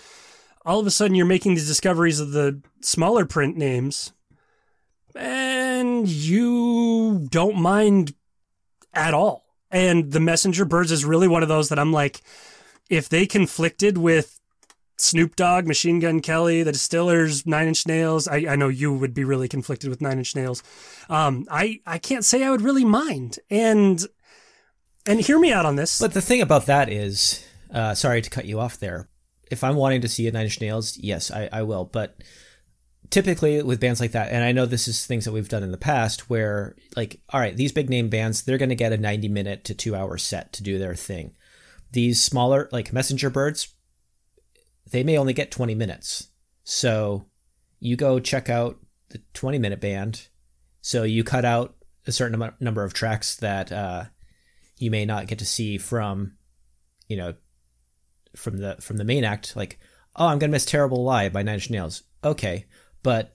[0.64, 4.12] all of a sudden you're making these discoveries of the smaller print names,
[5.14, 8.14] and you don't mind
[8.94, 9.44] at all.
[9.70, 12.22] And the Messenger Birds is really one of those that I'm like,
[12.88, 14.40] if they conflicted with
[14.96, 19.14] Snoop Dogg, Machine Gun Kelly, the Distillers, Nine Inch Nails, I, I know you would
[19.14, 20.62] be really conflicted with Nine Inch Nails.
[21.08, 23.38] Um, I I can't say I would really mind.
[23.50, 24.04] And
[25.08, 25.98] and hear me out on this.
[25.98, 29.08] But the thing about that is, uh, sorry to cut you off there.
[29.50, 31.86] If I'm wanting to see a Nine Inch Nails, yes, I, I will.
[31.86, 32.22] But
[33.08, 35.72] typically with bands like that, and I know this is things that we've done in
[35.72, 38.98] the past, where like, all right, these big name bands, they're going to get a
[38.98, 41.34] 90 minute to two hour set to do their thing.
[41.92, 43.74] These smaller, like Messenger Birds,
[44.90, 46.28] they may only get 20 minutes.
[46.64, 47.24] So
[47.80, 48.78] you go check out
[49.08, 50.28] the 20 minute band.
[50.82, 54.04] So you cut out a certain number of tracks that uh,
[54.78, 56.36] you may not get to see from,
[57.08, 57.34] you know,
[58.36, 59.56] from the from the main act.
[59.56, 59.78] Like,
[60.16, 62.02] oh, I'm gonna miss "Terrible Lie" by Nine Inch Nails.
[62.24, 62.66] Okay,
[63.02, 63.32] but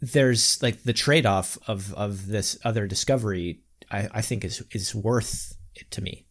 [0.00, 3.60] there's like the trade off of of this other discovery.
[3.90, 6.26] I, I think is is worth it to me.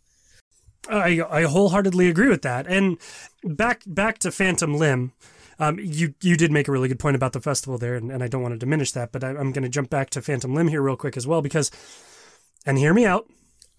[0.90, 2.68] I I wholeheartedly agree with that.
[2.68, 2.98] And
[3.44, 5.14] back back to Phantom Limb.
[5.58, 8.22] Um, you you did make a really good point about the festival there, and, and
[8.22, 10.54] I don't want to diminish that, but I, I'm going to jump back to Phantom
[10.54, 11.72] Limb here real quick as well because,
[12.66, 13.30] and hear me out.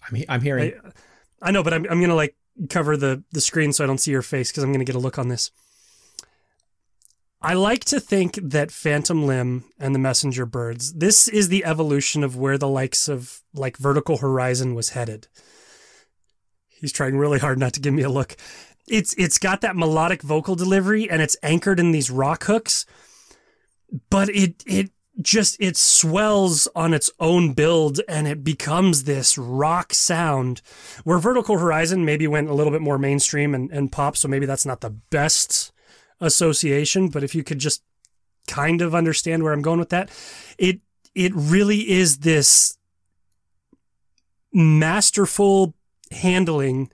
[0.07, 0.73] I'm I'm hearing.
[1.41, 2.35] I know, but I'm I'm going to like
[2.69, 4.95] cover the the screen so I don't see your face because I'm going to get
[4.95, 5.51] a look on this.
[7.41, 12.23] I like to think that Phantom Limb and the Messenger Birds, this is the evolution
[12.23, 15.27] of where the likes of like Vertical Horizon was headed.
[16.67, 18.35] He's trying really hard not to give me a look.
[18.87, 22.85] It's it's got that melodic vocal delivery and it's anchored in these rock hooks,
[24.09, 24.91] but it it
[25.21, 30.61] just it swells on its own build and it becomes this rock sound
[31.03, 34.45] where Vertical Horizon maybe went a little bit more mainstream and, and pop, so maybe
[34.45, 35.71] that's not the best
[36.19, 37.83] association, but if you could just
[38.47, 40.09] kind of understand where I'm going with that,
[40.57, 40.79] it
[41.15, 42.77] it really is this
[44.53, 45.73] masterful
[46.11, 46.89] handling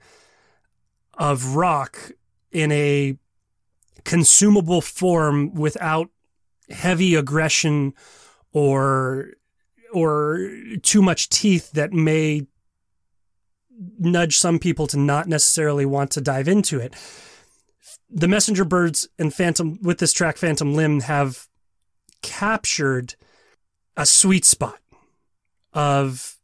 [1.14, 2.12] of rock
[2.50, 3.16] in a
[4.04, 6.10] consumable form without
[6.70, 7.94] heavy aggression
[8.52, 9.34] or
[9.92, 10.50] or
[10.82, 12.46] too much teeth that may
[13.98, 16.94] nudge some people to not necessarily want to dive into it.
[18.10, 21.46] The messenger birds and phantom with this track phantom limb have
[22.22, 23.14] captured
[23.96, 24.78] a sweet spot
[25.72, 26.38] of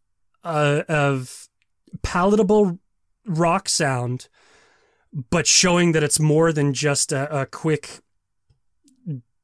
[0.44, 1.48] uh, of
[2.02, 2.78] palatable
[3.26, 4.28] rock sound
[5.12, 8.00] but showing that it's more than just a, a quick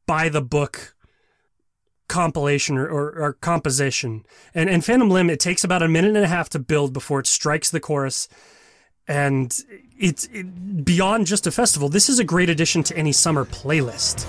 [0.07, 0.95] by the book
[2.09, 6.25] compilation or, or, or composition and and phantom limb it takes about a minute and
[6.25, 8.29] a half to build before it strikes the chorus
[9.09, 9.65] and
[9.99, 11.89] it's it, beyond just a festival.
[11.89, 14.27] This is a great addition to any summer playlist.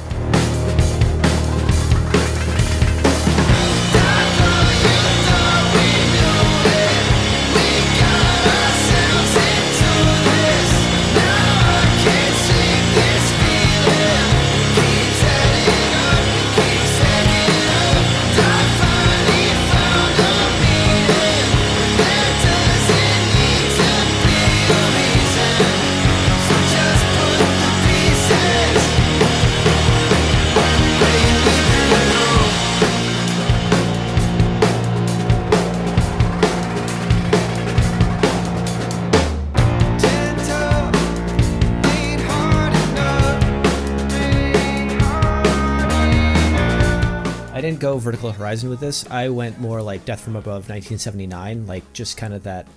[47.87, 49.09] Go Vertical Horizon with this.
[49.09, 52.67] I went more like Death from Above 1979, like just kind of that,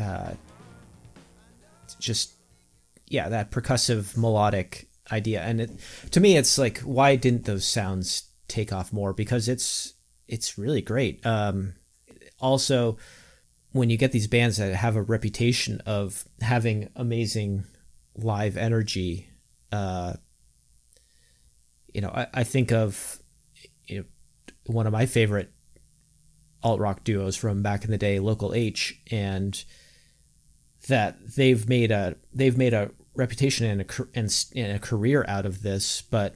[0.00, 0.30] uh,
[1.98, 2.32] just
[3.06, 5.42] yeah, that percussive melodic idea.
[5.42, 5.70] And it,
[6.10, 9.12] to me, it's like, why didn't those sounds take off more?
[9.12, 9.92] Because it's
[10.26, 11.24] it's really great.
[11.26, 11.74] Um,
[12.40, 12.96] also,
[13.72, 17.64] when you get these bands that have a reputation of having amazing
[18.16, 19.28] live energy,
[19.70, 20.14] uh,
[21.92, 23.20] you know, I, I think of
[23.86, 24.04] you know,
[24.66, 25.52] one of my favorite
[26.62, 29.62] alt rock duos from back in the day, Local H, and
[30.88, 35.46] that they've made a they've made a reputation and a and, and a career out
[35.46, 36.34] of this, but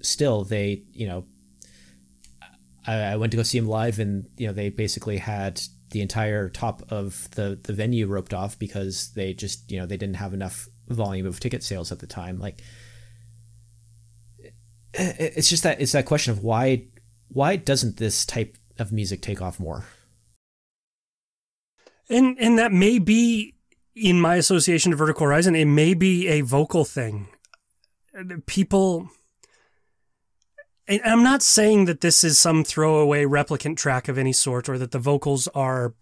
[0.00, 1.24] still they you know
[2.86, 5.60] I, I went to go see them live and you know they basically had
[5.90, 9.96] the entire top of the the venue roped off because they just you know they
[9.96, 12.38] didn't have enough volume of ticket sales at the time.
[12.38, 12.60] Like
[14.94, 16.86] it's just that it's that question of why
[17.28, 19.84] why doesn't this type of music take off more
[22.08, 23.54] And and that may be
[23.94, 27.28] in my association to Vertical Horizon, it may be a vocal thing.
[28.46, 29.08] People
[30.88, 34.78] and I'm not saying that this is some throwaway replicant track of any sort or
[34.78, 35.94] that the vocals are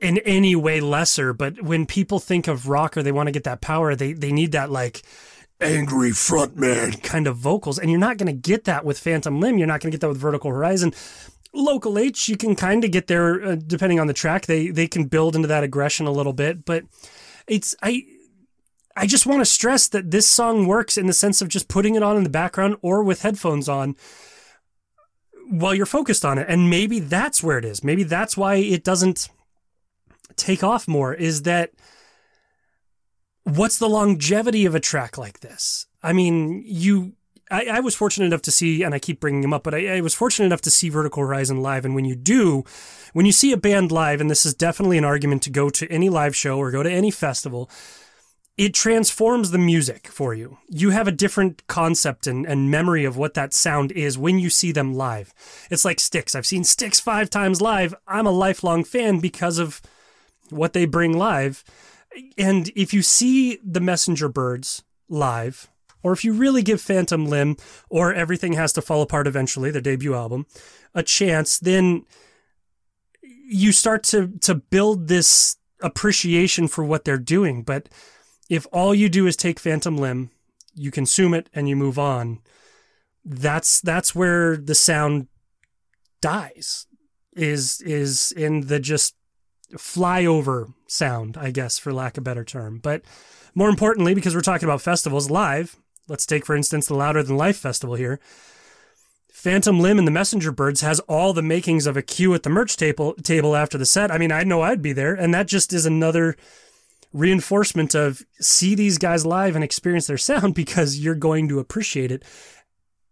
[0.00, 3.44] in any way lesser, but when people think of rock or they want to get
[3.44, 5.02] that power, they they need that like
[5.62, 7.78] angry frontman kind of vocals.
[7.78, 9.58] And you're not going to get that with Phantom Limb.
[9.58, 10.92] You're not going to get that with Vertical Horizon.
[11.54, 14.46] Local H, you can kind of get there uh, depending on the track.
[14.46, 16.84] They they can build into that aggression a little bit, but
[17.46, 18.04] it's I
[18.96, 21.94] I just want to stress that this song works in the sense of just putting
[21.94, 23.96] it on in the background or with headphones on
[25.50, 26.46] while you're focused on it.
[26.48, 27.84] And maybe that's where it is.
[27.84, 29.28] Maybe that's why it doesn't
[30.36, 31.70] take off more is that
[33.44, 35.86] what's the longevity of a track like this?
[36.02, 37.14] I mean, you
[37.52, 39.98] I, I was fortunate enough to see, and I keep bringing him up, but I,
[39.98, 41.84] I was fortunate enough to see Vertical Horizon live.
[41.84, 42.64] And when you do,
[43.12, 45.86] when you see a band live, and this is definitely an argument to go to
[45.92, 47.68] any live show or go to any festival,
[48.56, 50.58] it transforms the music for you.
[50.68, 54.48] You have a different concept and, and memory of what that sound is when you
[54.48, 55.34] see them live.
[55.70, 56.34] It's like Styx.
[56.34, 57.94] I've seen Styx five times live.
[58.08, 59.82] I'm a lifelong fan because of
[60.48, 61.64] what they bring live.
[62.36, 65.70] And if you see the Messenger Birds live,
[66.02, 67.56] or if you really give Phantom Limb
[67.88, 70.46] or Everything Has to Fall Apart Eventually, their debut album,
[70.94, 72.04] a chance, then
[73.22, 77.62] you start to to build this appreciation for what they're doing.
[77.62, 77.88] But
[78.48, 80.30] if all you do is take Phantom Limb,
[80.74, 82.40] you consume it and you move on,
[83.24, 85.28] that's that's where the sound
[86.20, 86.86] dies.
[87.34, 89.14] Is is in the just
[89.72, 92.78] flyover sound, I guess, for lack of a better term.
[92.78, 93.02] But
[93.54, 95.76] more importantly, because we're talking about festivals live,
[96.08, 98.20] let's take, for instance, the Louder Than Life Festival here.
[99.32, 102.50] Phantom Limb and the Messenger Birds has all the makings of a queue at the
[102.50, 104.10] merch table table after the set.
[104.10, 106.36] I mean, I know I'd be there, and that just is another
[107.12, 112.12] reinforcement of see these guys live and experience their sound because you're going to appreciate
[112.12, 112.22] it,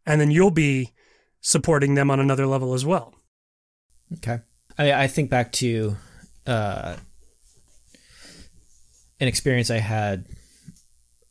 [0.06, 0.92] and then you'll be
[1.40, 3.14] supporting them on another level as well.
[4.14, 4.40] Okay.
[4.78, 5.96] I I think back to
[6.46, 6.96] uh,
[9.20, 10.26] an experience I had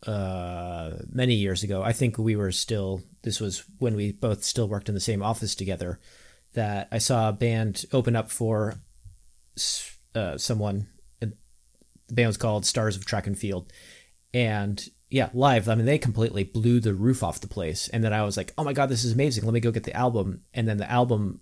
[0.06, 1.82] uh, many years ago.
[1.82, 3.02] I think we were still.
[3.24, 6.00] This was when we both still worked in the same office together.
[6.54, 8.76] That I saw a band open up for
[10.16, 10.88] uh, someone.
[11.20, 11.34] The
[12.10, 13.72] band was called Stars of Track and Field,
[14.34, 15.70] and yeah, live.
[15.70, 17.88] I mean, they completely blew the roof off the place.
[17.90, 19.44] And then I was like, "Oh my god, this is amazing!
[19.44, 21.42] Let me go get the album." And then the album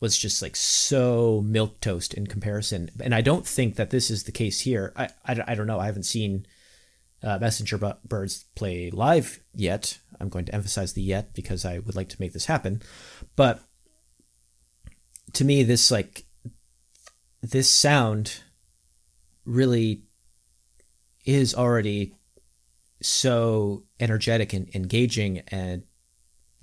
[0.00, 2.90] was just like so milk toast in comparison.
[3.00, 4.92] And I don't think that this is the case here.
[4.96, 5.78] I, I, I don't know.
[5.78, 6.46] I haven't seen
[7.22, 9.98] uh, Messenger Bu- Birds play live yet.
[10.18, 12.80] I'm going to emphasize the yet because I would like to make this happen.
[13.36, 13.60] But
[15.34, 16.24] to me, this like
[17.42, 18.40] this sound
[19.44, 20.04] really
[21.24, 22.14] is already
[23.02, 25.84] so energetic and engaging and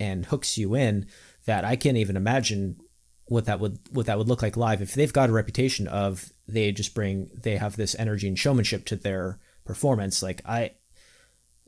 [0.00, 1.06] and hooks you in
[1.46, 2.80] that I can't even imagine
[3.28, 6.32] what that would what that would look like live if they've got a reputation of
[6.46, 10.72] they just bring they have this energy and showmanship to their performance like I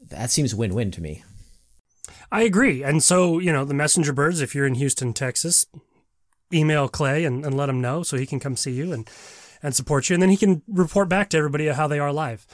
[0.08, 1.22] that seems win-win to me.
[2.32, 2.82] I agree.
[2.82, 5.66] And so, you know, the Messenger Birds, if you're in Houston, Texas,
[6.52, 9.08] email Clay and, and let him know so he can come see you and,
[9.62, 10.14] and support you.
[10.14, 12.46] And then he can report back to everybody how they are live.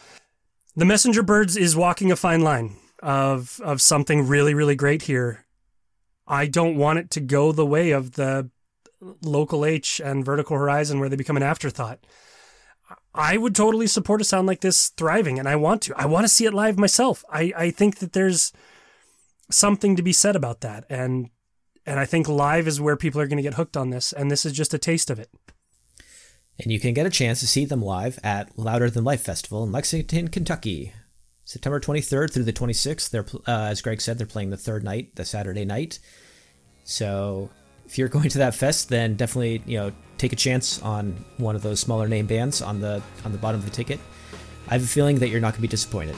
[0.75, 5.45] The Messenger Birds is walking a fine line of, of something really, really great here.
[6.27, 8.51] I don't want it to go the way of the
[9.23, 12.01] local H and Vertical Horizon where they become an afterthought.
[13.15, 15.95] I would totally support a sound like this thriving, and I want to.
[15.97, 17.25] I want to see it live myself.
[17.31, 18.53] I, I think that there's
[19.51, 20.85] something to be said about that.
[20.89, 21.31] And
[21.85, 24.31] And I think live is where people are going to get hooked on this, and
[24.31, 25.31] this is just a taste of it.
[26.59, 29.63] And you can get a chance to see them live at Louder Than Life Festival
[29.65, 30.93] in Lexington, Kentucky.
[31.45, 33.11] September 23rd through the 26th.
[33.11, 36.01] They're, uh, as Greg said, they're playing the third night, the Saturday night.
[36.83, 37.51] So
[37.87, 41.57] if you're going to that fest, then definitely you know take a chance on one
[41.57, 44.01] of those smaller name bands on the on the bottom of the ticket.
[44.69, 46.17] I have a feeling that you're not going to be disappointed.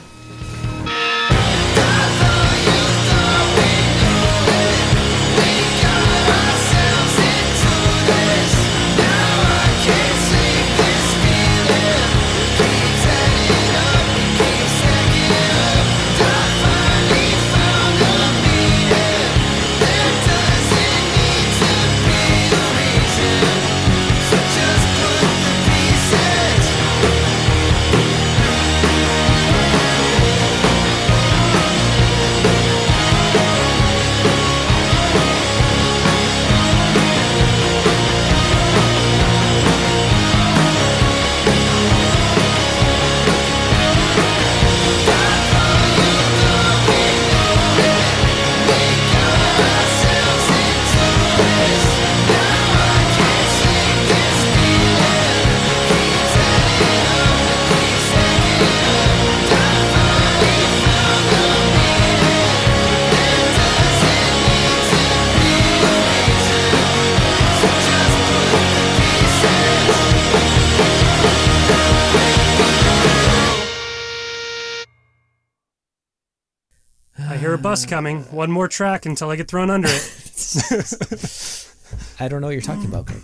[77.79, 78.23] Bus coming.
[78.23, 81.67] One more track until I get thrown under it.
[82.19, 83.21] I don't know what you're talking about, Greg.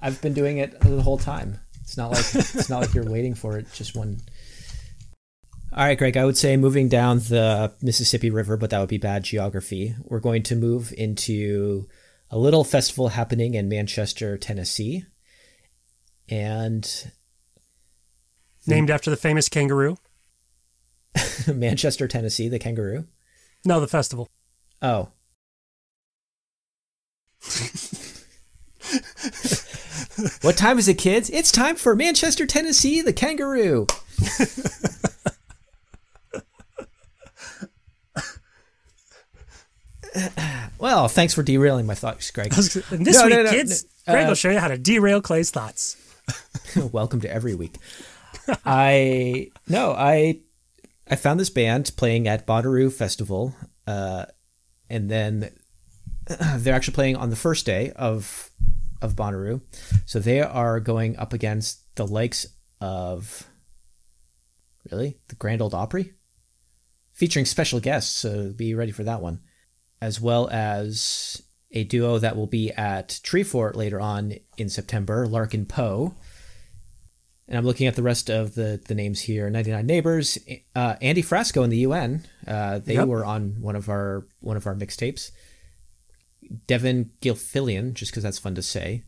[0.00, 1.58] I've been doing it the whole time.
[1.82, 3.66] It's not like it's not like you're waiting for it.
[3.72, 4.20] Just one.
[5.72, 6.16] All right, Greg.
[6.16, 9.94] I would say moving down the Mississippi River, but that would be bad geography.
[10.04, 11.88] We're going to move into
[12.30, 15.04] a little festival happening in Manchester, Tennessee,
[16.28, 17.12] and
[18.66, 19.98] Named after the famous kangaroo.
[21.52, 23.06] Manchester, Tennessee, the kangaroo.
[23.64, 24.28] No, the festival.
[24.82, 25.08] Oh.
[30.42, 31.30] what time is it, kids?
[31.30, 33.86] It's time for Manchester, Tennessee, the kangaroo.
[40.78, 42.52] well, thanks for derailing my thoughts, Greg.
[42.52, 45.50] This No, week, no, no, kids, Greg uh, will show you how to derail Clay's
[45.50, 45.96] thoughts.
[46.92, 47.76] Welcome to every week.
[48.64, 50.40] I no, I
[51.08, 53.54] I found this band playing at Bonnaroo Festival,
[53.86, 54.26] uh,
[54.88, 55.50] and then
[56.56, 58.50] they're actually playing on the first day of
[59.02, 59.60] of Bonnaroo,
[60.06, 62.46] so they are going up against the likes
[62.80, 63.46] of
[64.90, 66.14] really the Grand Old Opry,
[67.12, 68.16] featuring special guests.
[68.16, 69.40] So be ready for that one,
[70.00, 75.66] as well as a duo that will be at Treefort later on in September, Larkin
[75.66, 76.14] Poe.
[77.46, 79.50] And I'm looking at the rest of the, the names here.
[79.50, 80.38] 99 Neighbors,
[80.74, 82.24] uh, Andy Frasco in the UN.
[82.46, 83.06] Uh, they Yep.
[83.08, 85.30] were on one of our one of our mixtapes.
[86.66, 89.02] Devon Gilfillian, just because that's fun to say.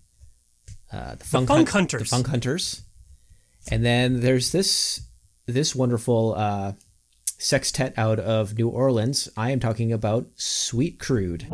[0.92, 2.00] Uh, the Funk, Funk Hunt- Hunters.
[2.02, 2.82] The Funk Hunters.
[3.70, 5.00] And then there's this
[5.46, 6.72] this wonderful uh,
[7.38, 9.28] sextet out of New Orleans.
[9.36, 11.46] I am talking about Sweet Crude.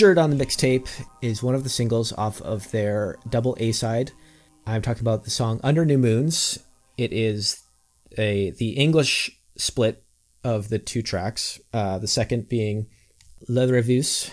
[0.00, 0.88] Featured on the mixtape
[1.20, 4.12] is one of the singles off of their double A side.
[4.66, 6.58] I'm talking about the song Under New Moons.
[6.96, 7.60] It is
[8.16, 10.02] a the English split
[10.42, 11.60] of the two tracks.
[11.74, 12.86] Uh, the second being
[13.46, 14.30] Le Revus,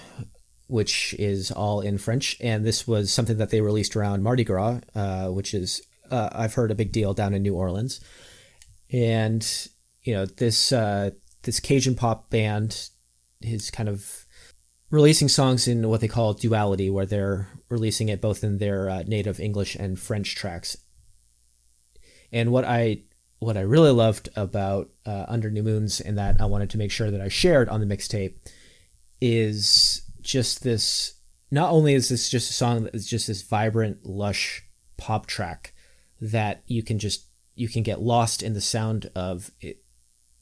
[0.68, 4.80] which is all in French, and this was something that they released around Mardi Gras,
[4.96, 8.00] uh, which is uh, I've heard a big deal down in New Orleans.
[8.90, 9.46] And
[10.02, 11.10] you know this uh,
[11.42, 12.90] this Cajun pop band
[13.42, 14.24] is kind of
[14.90, 19.04] releasing songs in what they call duality, where they're releasing it both in their uh,
[19.06, 20.78] native English and French tracks.
[22.32, 23.04] And what I
[23.40, 26.92] what I really loved about uh, Under New Moons and that I wanted to make
[26.92, 28.36] sure that I shared on the mixtape
[29.22, 31.14] is just this.
[31.52, 34.64] Not only is this just a song that is just this vibrant, lush
[34.98, 35.74] pop track
[36.20, 39.84] that you can just you can get lost in the sound of it.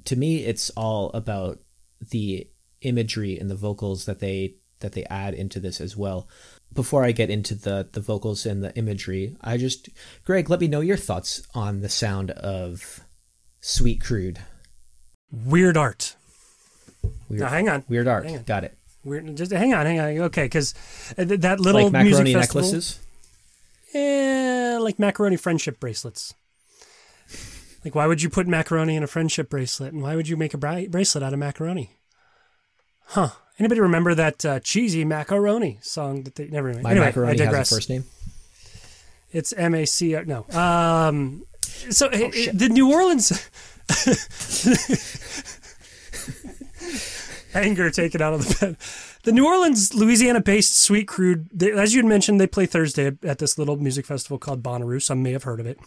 [0.05, 1.59] To me, it's all about
[2.11, 2.47] the
[2.85, 6.27] imagery and the vocals that they that they add into this as well.
[6.73, 9.89] Before I get into the the vocals and the imagery, I just
[10.23, 13.01] Greg, let me know your thoughts on the sound of
[13.61, 14.39] Sweet Crude.
[15.31, 16.15] Weird art.
[17.29, 17.83] Weird, Now, hang on.
[17.87, 18.25] Weird art.
[18.27, 18.43] On.
[18.43, 18.77] Got it.
[19.03, 19.35] Weird.
[19.35, 20.17] Just hang on, hang on.
[20.25, 20.73] Okay, because
[21.17, 22.99] that little like macaroni music festival, necklaces.
[23.93, 26.33] Eh, like macaroni friendship bracelets.
[27.85, 30.55] Like, why would you put macaroni in a friendship bracelet, and why would you make
[30.55, 31.94] a bra- bracelet out of macaroni?
[33.05, 33.29] Huh?
[33.57, 36.83] Anybody remember that uh, cheesy macaroni song that they never mind.
[36.83, 37.71] My anyway, macaroni I has digress.
[37.71, 38.03] a first name.
[39.31, 40.17] It's M A C.
[40.25, 40.45] No.
[40.51, 41.45] Um.
[41.61, 43.31] So Oh, eh, the New Orleans
[47.53, 48.77] anger taken out of the bed.
[49.23, 53.39] The New Orleans, Louisiana-based Sweet Crude, they, as you had mentioned, they play Thursday at
[53.39, 55.01] this little music festival called Bonnaroo.
[55.01, 55.79] Some may have heard of it.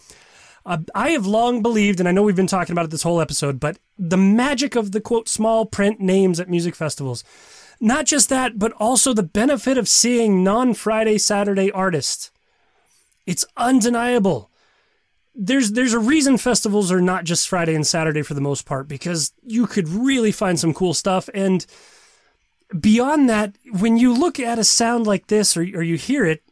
[0.68, 3.20] Uh, I have long believed, and I know we've been talking about it this whole
[3.20, 7.24] episode, but the magic of the quote small print names at music festivals.
[7.80, 12.30] Not just that, but also the benefit of seeing non-Friday, Saturday artists.
[13.26, 14.50] It's undeniable
[15.40, 18.88] there's there's a reason festivals are not just Friday and Saturday for the most part
[18.88, 21.64] because you could really find some cool stuff and
[22.80, 26.42] beyond that when you look at a sound like this or, or you hear it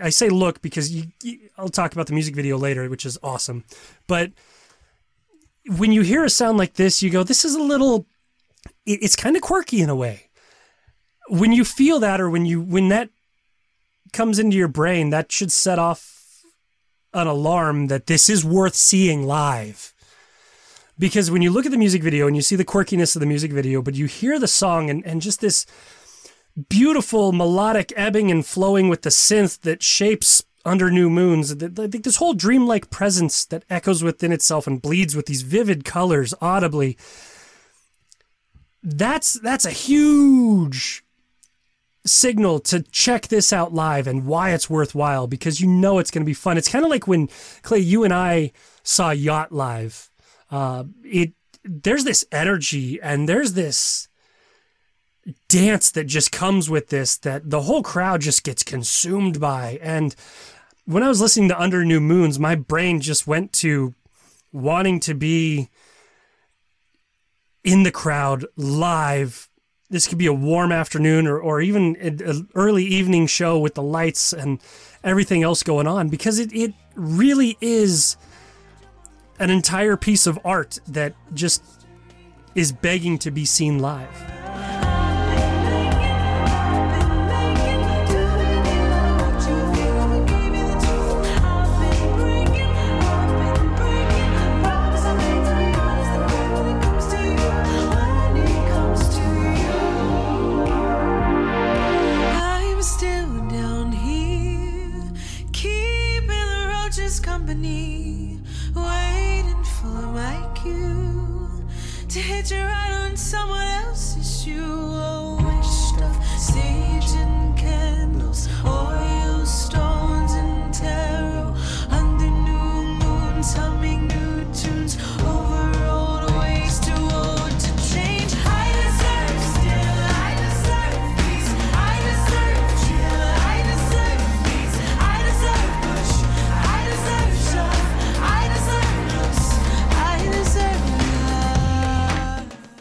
[0.00, 3.18] I say look because you, you, I'll talk about the music video later which is
[3.22, 3.64] awesome
[4.06, 4.32] but
[5.66, 8.06] when you hear a sound like this you go this is a little
[8.86, 10.28] it, it's kind of quirky in a way
[11.28, 13.10] when you feel that or when you when that
[14.12, 16.18] comes into your brain that should set off
[17.12, 19.94] an alarm that this is worth seeing live.
[20.98, 23.26] Because when you look at the music video and you see the quirkiness of the
[23.26, 25.64] music video, but you hear the song and, and just this
[26.68, 32.04] beautiful melodic ebbing and flowing with the synth that shapes under new moons, I think
[32.04, 36.96] this whole dreamlike presence that echoes within itself and bleeds with these vivid colors audibly.
[38.82, 41.04] That's that's a huge
[42.06, 46.22] signal to check this out live and why it's worthwhile because you know it's going
[46.22, 46.56] to be fun.
[46.56, 47.28] It's kind of like when
[47.62, 48.52] Clay, you and I
[48.82, 50.10] saw Yacht live.
[50.50, 51.32] Uh, it
[51.64, 54.08] there's this energy and there's this
[55.48, 59.78] dance that just comes with this that the whole crowd just gets consumed by.
[59.82, 60.14] And
[60.84, 63.94] when I was listening to Under New Moons, my brain just went to
[64.52, 65.68] wanting to be
[67.64, 69.48] in the crowd live
[69.90, 73.82] this could be a warm afternoon or, or even an early evening show with the
[73.82, 74.60] lights and
[75.02, 78.16] everything else going on because it, it really is
[79.38, 81.62] an entire piece of art that just
[82.54, 84.37] is begging to be seen live.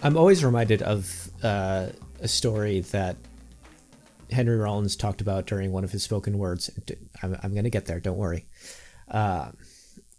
[0.07, 1.87] I'm always reminded of uh,
[2.21, 3.17] a story that
[4.31, 6.69] Henry Rollins talked about during one of his spoken words.
[7.21, 7.99] I'm, I'm going to get there.
[7.99, 8.45] Don't worry.
[9.11, 9.51] Uh,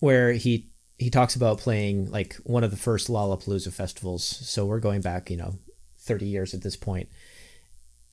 [0.00, 0.68] where he
[0.98, 4.24] he talks about playing like one of the first Lollapalooza festivals.
[4.24, 5.58] So we're going back, you know,
[6.00, 7.08] 30 years at this point.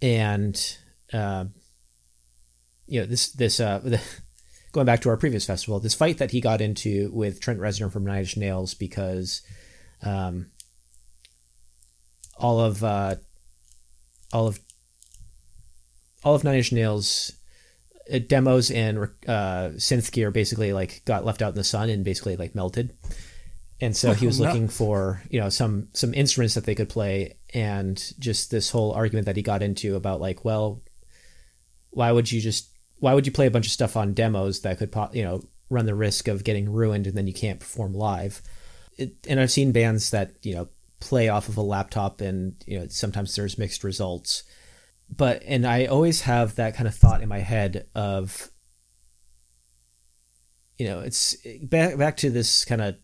[0.01, 0.77] and
[1.11, 1.43] uh,
[2.87, 3.97] you know this this uh,
[4.71, 7.91] going back to our previous festival, this fight that he got into with Trent Reznor
[7.91, 9.41] from Nine Inch Nails because.
[10.01, 10.51] Um,
[12.37, 13.15] all of uh,
[14.33, 14.59] all of
[16.23, 17.33] all of Nine Inch Nails
[18.11, 22.03] uh, demos and uh, synth gear basically like got left out in the sun and
[22.03, 22.95] basically like melted.
[23.81, 24.47] And so he was no.
[24.47, 28.93] looking for you know some some instruments that they could play, and just this whole
[28.93, 30.81] argument that he got into about like, well,
[31.91, 32.69] why would you just
[32.99, 35.85] why would you play a bunch of stuff on demos that could you know run
[35.85, 38.41] the risk of getting ruined and then you can't perform live.
[38.97, 40.69] It, and I've seen bands that you know
[40.99, 44.43] play off of a laptop and you know sometimes there's mixed results.
[45.09, 48.49] But and I always have that kind of thought in my head of
[50.77, 52.95] you know it's back back to this kind of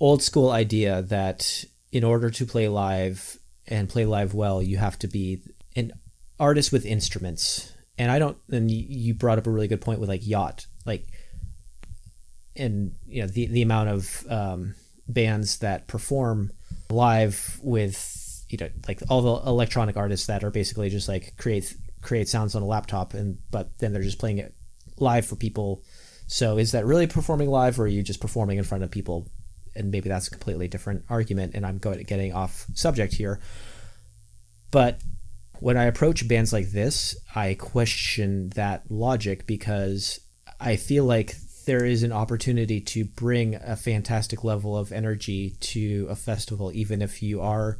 [0.00, 4.98] old school idea that in order to play live and play live well, you have
[4.98, 5.42] to be
[5.76, 5.92] an
[6.38, 7.72] artist with instruments.
[7.96, 8.36] And I don't.
[8.50, 11.06] And you- brought up a really good point with like yacht, like,
[12.56, 14.74] and you know the the amount of um,
[15.06, 16.50] bands that perform
[16.90, 21.74] live with you know like all the electronic artists that are basically just like create
[22.02, 24.54] create sounds on a laptop and but then they're just playing it
[24.98, 25.82] live for people.
[26.26, 29.28] So is that really performing live, or are you just performing in front of people?
[29.74, 33.40] And maybe that's a completely different argument, and I'm going getting off subject here.
[34.70, 35.00] But
[35.60, 40.20] when I approach bands like this, I question that logic because
[40.60, 41.34] I feel like
[41.64, 47.02] there is an opportunity to bring a fantastic level of energy to a festival, even
[47.02, 47.78] if you are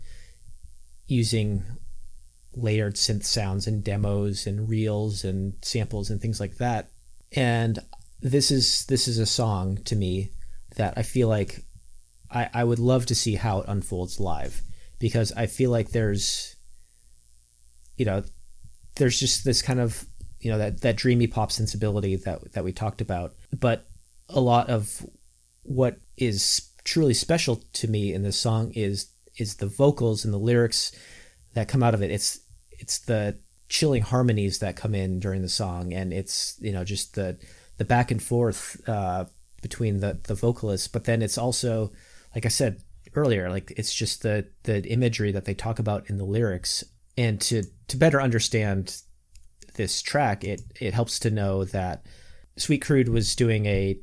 [1.07, 1.63] using
[2.57, 6.91] layered synth sounds and demos and reels and samples and things like that.
[7.33, 7.79] And
[8.21, 10.31] this is this is a song to me
[10.77, 11.65] that I feel like
[12.31, 14.63] I, I would love to see how it unfolds live
[14.99, 16.57] because I feel like there's
[17.97, 18.23] you know
[18.97, 20.07] there's just this kind of
[20.41, 23.87] you know that that dreamy pop sensibility that that we talked about but
[24.29, 25.07] a lot of
[25.63, 30.39] what is truly special to me in this song is is the vocals and the
[30.39, 30.93] lyrics
[31.55, 32.11] that come out of it.
[32.11, 32.41] It's
[32.71, 33.39] it's the
[33.69, 37.39] chilling harmonies that come in during the song and it's you know just the
[37.79, 39.25] the back and forth uh,
[39.63, 40.89] between the the vocalists.
[40.89, 41.93] But then it's also
[42.35, 42.81] like i said
[43.15, 46.85] earlier like it's just the the imagery that they talk about in the lyrics.
[47.17, 49.01] And to to better understand
[49.75, 52.05] this track it it helps to know that
[52.57, 53.99] sweet crude was doing a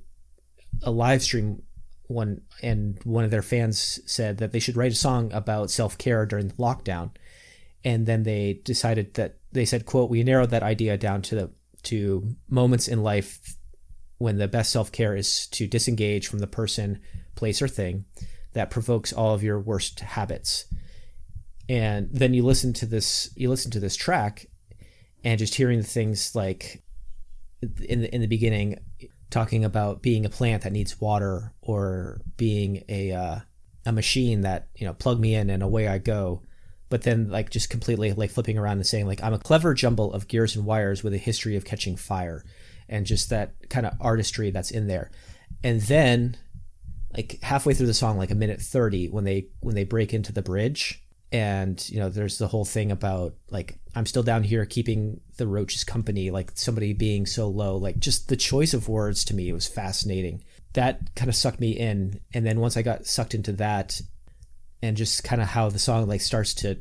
[0.83, 1.61] a live stream
[2.07, 6.25] one and one of their fans said that they should write a song about self-care
[6.25, 7.11] during the lockdown.
[7.83, 11.51] And then they decided that they said quote we narrowed that idea down to the
[11.83, 13.55] to moments in life
[14.17, 16.99] when the best self-care is to disengage from the person
[17.35, 18.05] place or thing
[18.53, 20.65] that provokes all of your worst habits.
[21.67, 24.45] And then you listen to this you listen to this track
[25.23, 26.83] and just hearing the things like
[27.61, 28.79] in the in the beginning
[29.29, 33.39] talking about being a plant that needs water or being a uh,
[33.85, 36.41] a machine that you know plug me in and away I go.
[36.89, 40.13] But then like just completely like flipping around and saying like I'm a clever jumble
[40.13, 42.43] of gears and wires with a history of catching fire
[42.89, 45.09] and just that kind of artistry that's in there.
[45.63, 46.37] And then
[47.15, 50.33] like halfway through the song like a minute 30 when they when they break into
[50.33, 51.00] the bridge
[51.31, 55.47] and you know there's the whole thing about like i'm still down here keeping the
[55.47, 57.75] roaches company like somebody being so low.
[57.75, 60.43] Like just the choice of words to me it was fascinating.
[60.73, 62.19] That kind of sucked me in.
[62.31, 63.99] And then once i got sucked into that
[64.83, 66.77] and just kind of how the song like starts to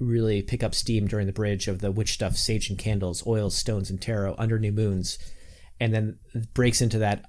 [0.00, 3.54] really pick up steam during the bridge of the witch stuff sage and candles oils
[3.54, 5.18] stones and tarot under new moons
[5.80, 6.18] and then
[6.54, 7.24] breaks into that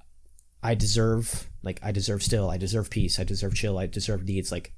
[0.62, 4.52] i deserve like i deserve still i deserve peace i deserve chill i deserve needs
[4.52, 4.72] like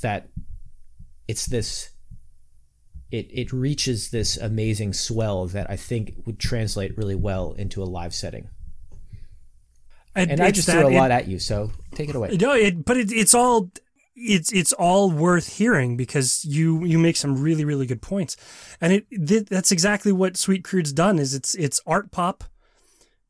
[0.00, 0.28] that
[1.28, 1.90] it's this
[3.10, 7.84] it it reaches this amazing swell that I think would translate really well into a
[7.84, 8.48] live setting.
[10.14, 12.36] And I just that- threw a it- lot at you, so take it away.
[12.38, 13.70] No, it, but it, it's all
[14.14, 18.36] it's it's all worth hearing because you you make some really really good points,
[18.80, 21.18] and it th- that's exactly what Sweet Crude's done.
[21.18, 22.44] Is it's it's art pop,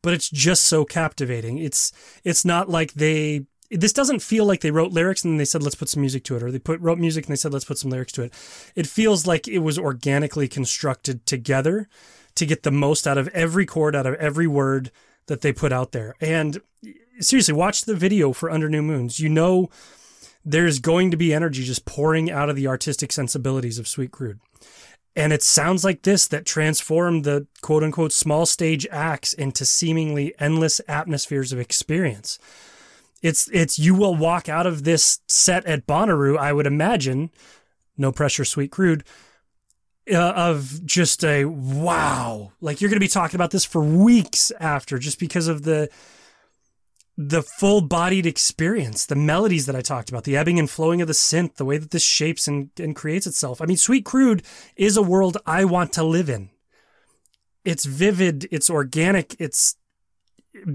[0.02, 1.58] but it's just so captivating.
[1.58, 1.92] It's
[2.24, 3.46] it's not like they.
[3.72, 6.24] This doesn't feel like they wrote lyrics and then they said let's put some music
[6.24, 8.22] to it, or they put wrote music and they said let's put some lyrics to
[8.22, 8.32] it.
[8.76, 11.88] It feels like it was organically constructed together
[12.34, 14.90] to get the most out of every chord, out of every word
[15.26, 16.14] that they put out there.
[16.20, 16.60] And
[17.20, 19.20] seriously, watch the video for Under New Moons.
[19.20, 19.70] You know
[20.44, 24.40] there's going to be energy just pouring out of the artistic sensibilities of Sweet Crude.
[25.14, 30.34] And it sounds like this that transformed the quote unquote small stage acts into seemingly
[30.38, 32.38] endless atmospheres of experience.
[33.22, 37.30] It's it's you will walk out of this set at Bonnaroo, I would imagine,
[37.96, 39.04] no pressure, Sweet Crude,
[40.10, 42.52] uh, of just a wow.
[42.60, 45.88] Like you're going to be talking about this for weeks after just because of the
[47.16, 51.12] the full-bodied experience, the melodies that I talked about, the ebbing and flowing of the
[51.12, 53.60] synth, the way that this shapes and, and creates itself.
[53.60, 54.42] I mean, Sweet Crude
[54.76, 56.48] is a world I want to live in.
[57.66, 59.76] It's vivid, it's organic, it's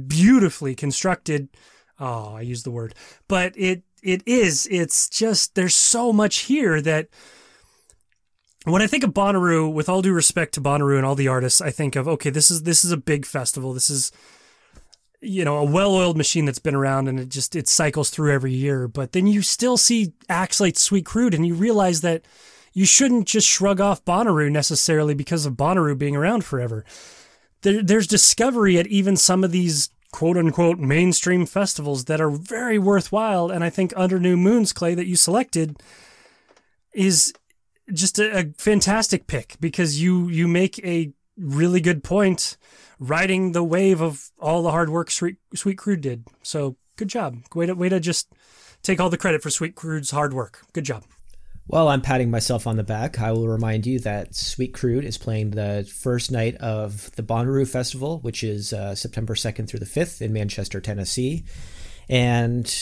[0.08, 1.50] beautifully constructed.
[2.00, 2.94] Oh, I use the word,
[3.28, 4.68] but it it is.
[4.70, 7.08] It's just there's so much here that
[8.66, 11.62] when I think of Bonnaroo, with all due respect to Bonnaroo and all the artists,
[11.62, 13.74] I think of okay, this is this is a big festival.
[13.74, 14.12] This is
[15.22, 18.54] you know a well-oiled machine that's been around and it just it cycles through every
[18.54, 22.24] year but then you still see acts like sweet crude and you realize that
[22.74, 26.86] you shouldn't just shrug off Bonnaroo necessarily because of Bonnaroo being around forever
[27.64, 32.80] there, there's discovery at even some of these quote unquote mainstream festivals that are very
[32.80, 35.82] worthwhile and i think under new moons clay that you selected
[36.94, 37.34] is
[37.94, 42.58] just a, a fantastic pick because you you make a really good point
[43.00, 46.26] riding the wave of all the hard work Sweet, Sweet Crude did.
[46.42, 47.38] So good job.
[47.54, 48.32] Way to, way to just
[48.82, 50.62] take all the credit for Sweet Crude's hard work.
[50.74, 51.04] Good job.
[51.68, 55.18] While I'm patting myself on the back, I will remind you that Sweet Crude is
[55.18, 59.86] playing the first night of the Bonnaroo Festival, which is uh, September 2nd through the
[59.86, 61.44] 5th in Manchester, Tennessee.
[62.08, 62.74] And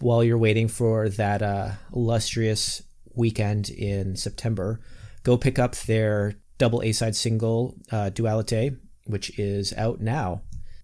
[0.00, 2.82] while you're waiting for that uh, illustrious
[3.14, 4.80] weekend in September,
[5.22, 10.42] go pick up their double A side single, uh, Dualite, which is out now.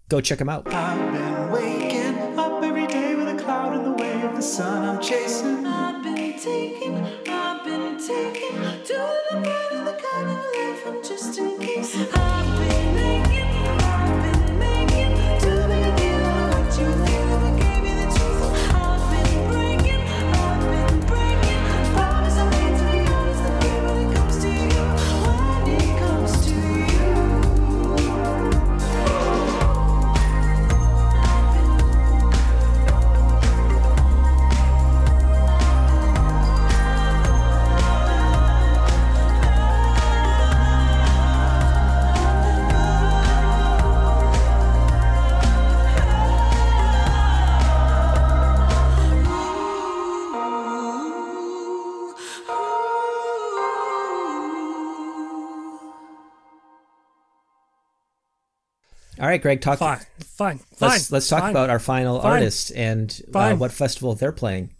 [0.09, 0.66] Go check them out.
[59.20, 59.78] All right, Greg, talk.
[59.78, 60.90] Fine, fine, fine.
[60.90, 61.50] Let's let's talk fine.
[61.50, 62.32] about our final Fine.
[62.32, 64.70] artist and uh, what festival they're playing.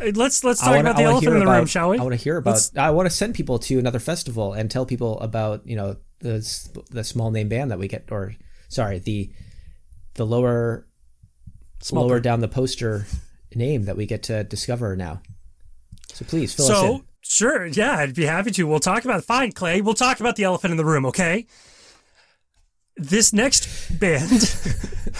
[0.00, 1.98] Uh, Let's let's talk wanna- about the elephant in the room, shall we?
[1.98, 2.50] I want to hear about.
[2.52, 5.96] Let's- I want to send people to another festival and tell people about you know
[6.20, 6.46] the
[6.90, 8.34] the small name band that we get, or
[8.68, 9.30] sorry, the
[10.14, 10.86] the lower
[11.80, 12.24] Small lower print.
[12.24, 13.06] down the poster
[13.54, 15.22] name that we get to discover now.
[16.12, 17.04] So please fill us So in.
[17.22, 18.66] sure, yeah, I'd be happy to.
[18.66, 19.80] We'll talk about fine, Clay.
[19.80, 21.46] We'll talk about the elephant in the room, okay?
[22.98, 23.68] This next
[23.98, 24.30] band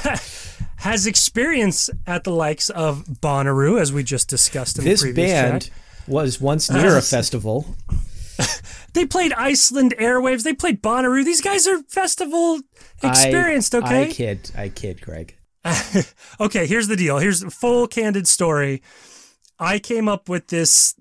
[0.76, 5.30] has experience at the likes of Bonnaroo, as we just discussed in This the previous
[5.32, 5.78] band track.
[6.06, 7.76] was once near a Uh, festival.
[8.94, 10.44] They played Iceland Airwaves.
[10.44, 11.24] They played Bonnaroo.
[11.24, 12.60] These guys are festival
[13.02, 14.02] experienced, I, okay?
[14.08, 15.36] I kid, I kid, Greg.
[16.40, 17.18] okay, here's the deal.
[17.18, 18.82] Here's the full candid story.
[19.58, 20.94] I came up with this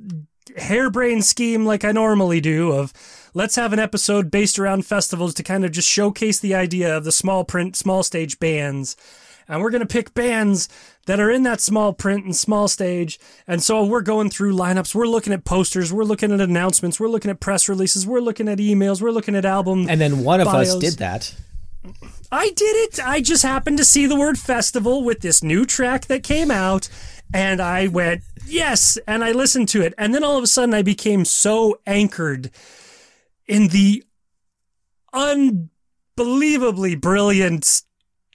[0.57, 2.91] harebrained scheme like I normally do of
[3.37, 7.03] let's have an episode based around festivals to kind of just showcase the idea of
[7.03, 8.97] the small print, small stage bands.
[9.47, 10.67] And we're going to pick bands
[11.05, 13.19] that are in that small print and small stage.
[13.45, 14.95] And so we're going through lineups.
[14.95, 15.93] We're looking at posters.
[15.93, 16.99] We're looking at announcements.
[16.99, 18.07] We're looking at press releases.
[18.07, 19.03] We're looking at emails.
[19.03, 19.87] We're looking at albums.
[19.87, 21.33] And then one of us did that.
[22.31, 22.99] I did it.
[23.05, 26.89] I just happened to see the word festival with this new track that came out,
[27.33, 29.93] and I went, yes, and I listened to it.
[29.97, 32.51] And then all of a sudden, I became so anchored
[33.47, 34.03] in the
[35.13, 37.83] unbelievably brilliant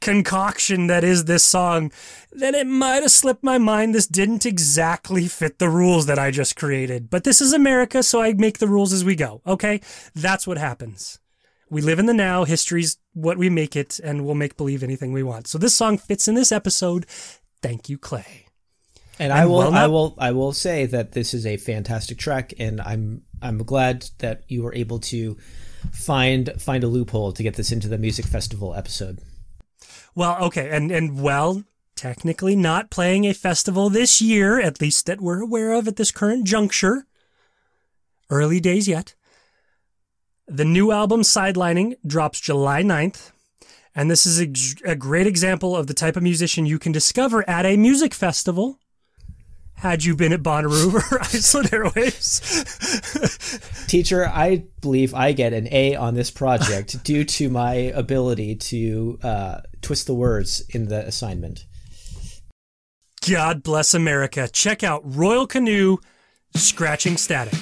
[0.01, 1.93] concoction that is this song
[2.33, 6.31] then it might have slipped my mind this didn't exactly fit the rules that I
[6.31, 7.11] just created.
[7.11, 9.43] But this is America, so I make the rules as we go.
[9.47, 9.81] Okay?
[10.15, 11.19] That's what happens.
[11.69, 12.45] We live in the now.
[12.45, 15.47] History's what we make it, and we'll make believe anything we want.
[15.47, 17.07] So this song fits in this episode.
[17.63, 18.47] Thank you, Clay.
[19.19, 22.55] And I will, well I will, I will say that this is a fantastic track,
[22.59, 25.37] and I'm, I'm glad that you were able to
[25.91, 29.19] find find a loophole to get this into the music festival episode.
[30.15, 31.65] Well, okay, and and well,
[31.97, 36.11] technically not playing a festival this year, at least that we're aware of at this
[36.11, 37.07] current juncture.
[38.31, 39.15] Early days yet.
[40.47, 43.31] The new album Sidelining drops July 9th,
[43.95, 47.49] and this is a, a great example of the type of musician you can discover
[47.49, 48.79] at a music festival.
[49.83, 52.39] Had you been at Bonnaroo or Iceland Airwaves?
[53.89, 59.19] Teacher, I believe I get an A on this project due to my ability to
[59.25, 61.67] uh, twist the words in the assignment.
[63.29, 64.47] God bless America.
[64.47, 65.97] Check out Royal Canoe
[66.55, 67.59] Scratching Static.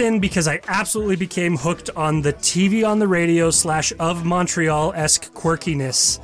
[0.00, 4.92] In because I absolutely became hooked on the TV on the radio slash of Montreal
[4.94, 6.20] esque quirkiness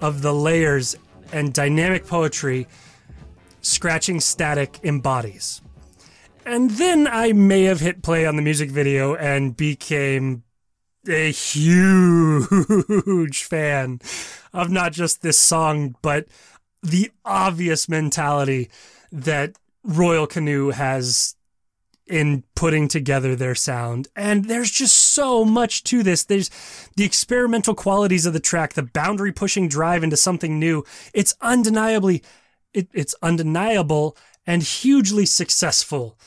[0.00, 0.96] of the layers
[1.32, 2.66] and dynamic poetry
[3.60, 5.60] Scratching Static embodies.
[6.46, 10.44] And then I may have hit play on the music video and became
[11.08, 12.48] a huge
[13.44, 14.00] fan
[14.52, 16.26] of not just this song, but
[16.82, 18.70] the obvious mentality
[19.12, 21.34] that Royal Canoe has
[22.08, 24.08] in putting together their sound.
[24.16, 26.24] And there's just so much to this.
[26.24, 26.50] There's
[26.96, 30.84] the experimental qualities of the track, the boundary pushing drive into something new.
[31.12, 32.22] It's undeniably
[32.74, 36.18] it, it's undeniable and hugely successful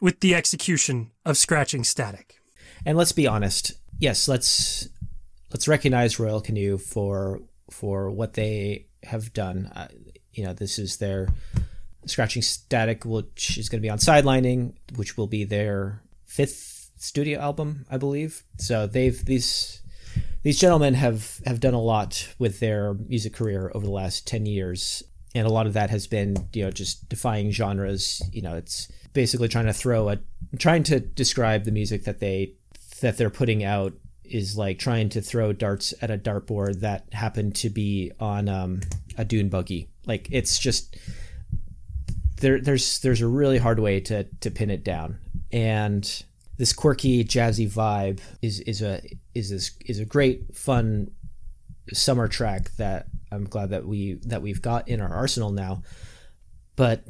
[0.00, 2.36] with the execution of scratching static.
[2.86, 3.72] And let's be honest.
[3.98, 4.88] Yes, let's
[5.50, 9.70] let's recognize Royal Canoe for for what they have done.
[9.74, 9.88] Uh,
[10.32, 11.28] you know, this is their
[12.06, 17.40] Scratching Static, which is going to be on Sidelining, which will be their fifth studio
[17.40, 18.44] album, I believe.
[18.58, 19.82] So they've these
[20.42, 24.46] these gentlemen have have done a lot with their music career over the last 10
[24.46, 25.02] years.
[25.34, 28.22] And a lot of that has been you know just defying genres.
[28.32, 30.18] You know it's basically trying to throw a
[30.58, 32.54] trying to describe the music that they
[33.00, 33.92] that they're putting out
[34.24, 38.80] is like trying to throw darts at a dartboard that happened to be on um,
[39.16, 39.88] a dune buggy.
[40.06, 40.96] Like it's just
[42.40, 45.18] there there's there's a really hard way to to pin it down.
[45.52, 46.24] And
[46.56, 49.00] this quirky jazzy vibe is is a
[49.34, 51.10] is this is a great fun
[51.92, 55.82] summer track that I'm glad that we that we've got in our arsenal now.
[56.76, 57.04] But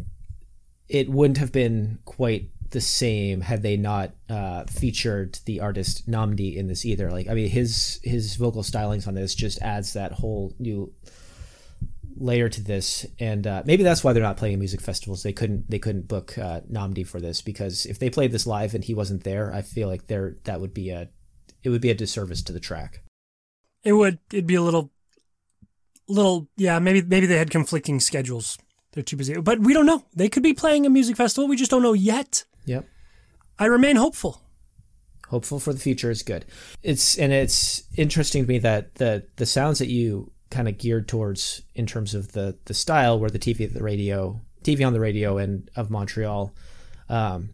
[0.89, 6.57] it wouldn't have been quite the same had they not uh, featured the artist Nnamdi
[6.57, 7.11] in this either.
[7.11, 10.93] Like I mean his his vocal stylings on this just adds that whole new
[12.19, 15.71] layer to this and uh, maybe that's why they're not playing music festivals they couldn't
[15.71, 18.95] they couldn't book uh, Nnamdi for this because if they played this live and he
[18.95, 21.09] wasn't there I feel like there that would be a
[21.62, 23.03] it would be a disservice to the track
[23.85, 24.93] It would it'd be a little
[26.09, 28.59] little yeah, maybe maybe they had conflicting schedules.
[28.93, 29.35] They're too busy.
[29.40, 30.05] But we don't know.
[30.15, 31.49] They could be playing a music festival.
[31.49, 32.45] We just don't know yet.
[32.65, 32.86] yep
[33.59, 34.40] I remain hopeful.
[35.28, 36.47] hopeful for the future is good.
[36.82, 41.09] It's and it's interesting to me that the the sounds that you kind of geared
[41.09, 45.01] towards in terms of the the style where the TV the radio, TV on the
[45.01, 46.55] radio, and of Montreal.
[47.09, 47.51] Um,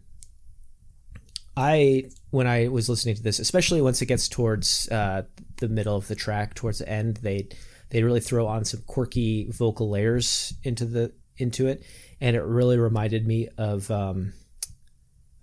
[1.57, 5.23] I when I was listening to this, especially once it gets towards uh,
[5.57, 7.47] the middle of the track, towards the end, they
[7.89, 11.83] they really throw on some quirky vocal layers into the into it,
[12.19, 14.33] and it really reminded me of um,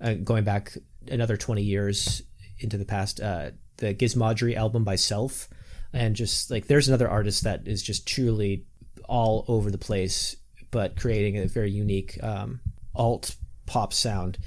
[0.01, 0.77] uh, going back
[1.09, 2.23] another 20 years
[2.59, 5.49] into the past uh, the Gizmodgery album by self
[5.93, 8.65] and just like there's another artist that is just truly
[9.09, 10.37] all over the place
[10.71, 12.61] but creating a very unique um,
[12.95, 13.37] alt
[13.67, 14.39] pop sound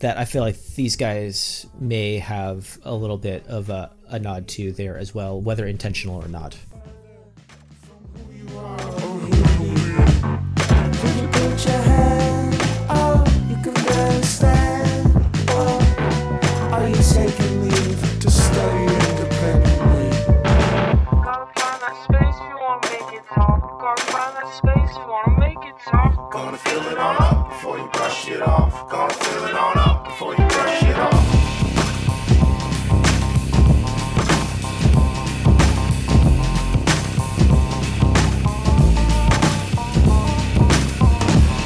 [0.00, 4.48] that i feel like these guys may have a little bit of a, a nod
[4.48, 6.56] to there as well whether intentional or not.
[17.36, 17.71] Can
[26.32, 28.88] Gonna fill it on up before you brush it off.
[28.88, 31.12] Gonna fill it on up before you brush it off.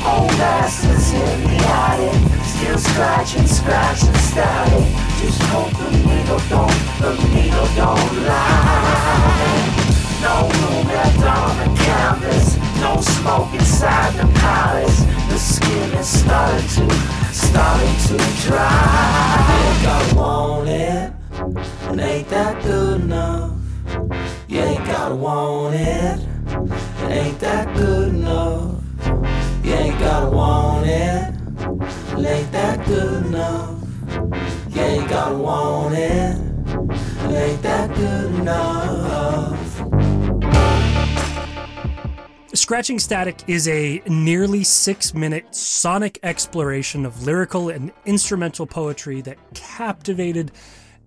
[0.05, 4.85] Old bastards hypnotic, still scratching, scratching static.
[5.21, 9.47] Just hope the needle don't, the needle don't lie.
[10.23, 15.01] No room left on the canvas, no smoke inside the palace.
[15.29, 16.95] The skin is starting to,
[17.33, 18.17] starting to
[18.47, 19.77] dry.
[19.79, 21.13] You gotta want it,
[21.91, 23.53] and ain't that good enough?
[24.49, 26.21] You ain't gotta want it,
[27.03, 28.83] and ain't that good enough?
[29.63, 31.35] You ain't gotta want it.
[32.19, 33.79] It ain't that good enough.
[34.71, 36.37] You ain't gotta want it.
[37.25, 39.66] It ain't that good enough.
[42.57, 49.37] Scratching Static is a nearly six minute sonic exploration of lyrical and instrumental poetry that
[49.53, 50.53] captivated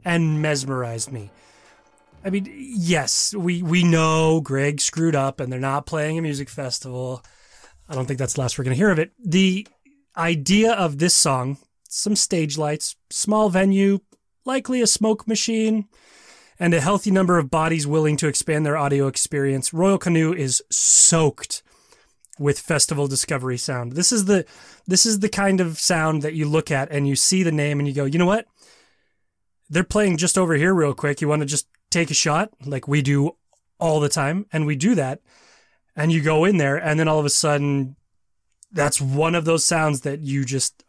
[0.06, 1.32] and mesmerized me.
[2.24, 6.50] I mean, yes, we, we know Greg screwed up and they're not playing a music
[6.50, 7.24] festival.
[7.88, 9.12] I don't think that's the last we're going to hear of it.
[9.18, 9.68] The
[10.16, 11.58] idea of this song,
[11.90, 14.00] some stage lights, small venue,
[14.46, 15.88] likely a smoke machine,
[16.60, 19.74] and a healthy number of bodies willing to expand their audio experience.
[19.74, 21.64] Royal Canoe is soaked
[22.38, 23.94] with festival discovery sound.
[23.94, 24.46] This is the
[24.88, 27.80] this is the kind of sound that you look at and you see the name
[27.80, 28.48] and you go, "You know what?
[29.70, 31.22] They're playing just over here real quick.
[31.22, 33.36] You want to just take a shot like we do
[33.80, 35.22] all the time?" And we do that.
[35.96, 37.96] And you go in there and then all of a sudden
[38.72, 40.84] that's one of those sounds that you just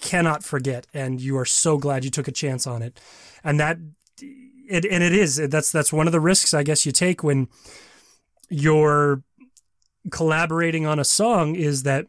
[0.00, 2.98] cannot forget and you are so glad you took a chance on it.
[3.44, 3.78] And that
[4.68, 7.48] it and it is that's that's one of the risks I guess you take when
[8.48, 9.22] you're
[10.10, 12.06] collaborating on a song is that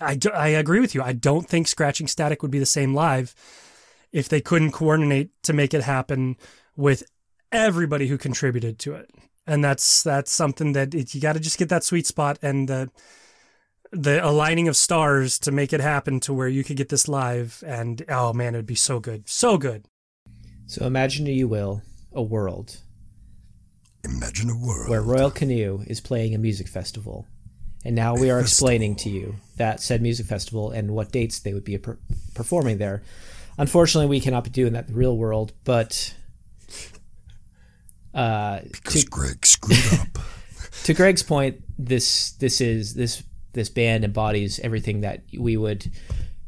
[0.00, 1.02] I, do, I agree with you.
[1.02, 3.34] I don't think Scratching Static would be the same live
[4.10, 6.36] if they couldn't coordinate to make it happen
[6.76, 7.04] with
[7.50, 9.10] everybody who contributed to it.
[9.46, 12.68] And that's that's something that it, you got to just get that sweet spot and
[12.68, 12.90] the
[13.90, 17.62] the aligning of stars to make it happen to where you could get this live
[17.66, 19.28] and oh man, it'd be so good.
[19.28, 19.86] So good.
[20.66, 21.82] So imagine, you will,
[22.12, 22.78] a world
[24.04, 24.88] Imagine a world.
[24.90, 27.26] where Royal Canoe is playing a music festival.
[27.84, 31.52] And now we are explaining to you that said music festival and what dates they
[31.52, 31.98] would be per-
[32.34, 33.02] performing there.
[33.58, 36.14] Unfortunately, we cannot be doing that in the real world, but
[38.14, 40.18] uh, because to, Greg screwed up.
[40.84, 43.22] to Greg's point, this this is this
[43.52, 45.90] this band embodies everything that we would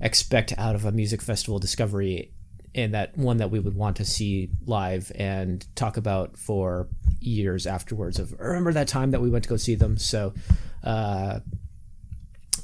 [0.01, 2.32] expect out of a music festival discovery
[2.75, 6.89] and that one that we would want to see live and talk about for
[7.21, 10.35] years afterwards of remember that time that we went to go see them so
[10.83, 11.41] uh,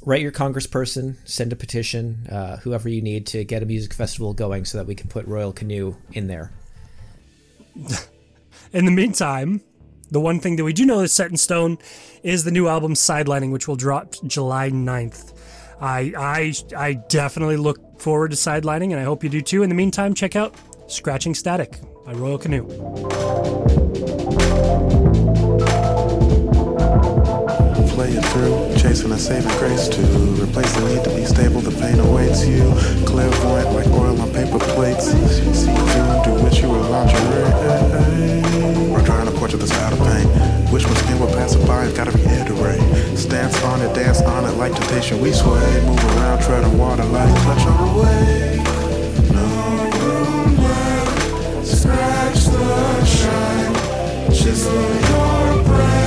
[0.03, 4.35] write your congressperson send a petition uh, whoever you need to get a music festival
[4.35, 6.53] going so that we can put royal canoe in there
[8.73, 9.62] In the meantime,
[10.11, 11.78] the one thing that we do know is set in stone
[12.23, 15.37] is the new album Sidelining, which will drop July 9th.
[15.81, 19.62] I, I, I definitely look forward to Sidelining, and I hope you do too.
[19.62, 20.55] In the meantime, check out
[20.86, 22.66] Scratching Static by Royal Canoe.
[27.90, 30.01] Play it through, chasing a saving grace to
[30.43, 31.60] replace the need to be stable.
[31.60, 32.72] The pain awaits you,
[33.05, 35.10] clairvoyant like oil on paper plates.
[35.10, 37.44] See through, do what you were lingerie.
[38.93, 40.60] Or drawing a portrait that's out of pain.
[40.72, 42.80] Wish my skin would pass it by, gotta reiterate.
[43.18, 45.20] Stance on it, dance on it like temptation.
[45.20, 48.62] We sway, move around, treading water like touch on the way.
[49.32, 49.48] No
[49.98, 53.74] room left, scratch the shine,
[54.32, 55.99] chisel your breath.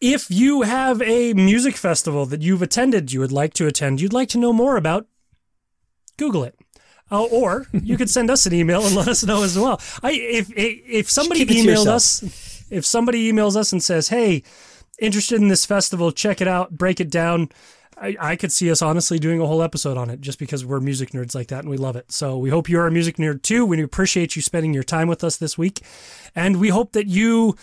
[0.00, 4.14] If you have a music festival that you've attended, you would like to attend, you'd
[4.14, 5.06] like to know more about,
[6.16, 6.58] Google it.
[7.12, 9.80] Uh, or you could send us an email and let us know as well.
[10.02, 12.22] I if if, somebody emailed us,
[12.70, 14.44] if somebody emails us and says, "Hey,
[15.00, 17.48] interested in this festival, check it out, break it down,"
[18.00, 20.78] I, I could see us honestly doing a whole episode on it just because we're
[20.78, 22.12] music nerds like that and we love it.
[22.12, 23.66] So we hope you're a music nerd too.
[23.66, 25.82] We appreciate you spending your time with us this week,
[26.36, 27.56] and we hope that you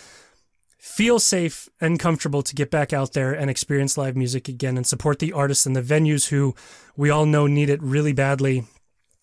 [0.78, 4.86] feel safe and comfortable to get back out there and experience live music again and
[4.86, 6.54] support the artists and the venues who
[6.96, 8.64] we all know need it really badly.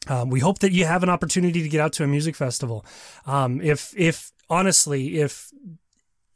[0.07, 2.85] Um, we hope that you have an opportunity to get out to a music festival.
[3.25, 5.51] Um, if, if honestly, if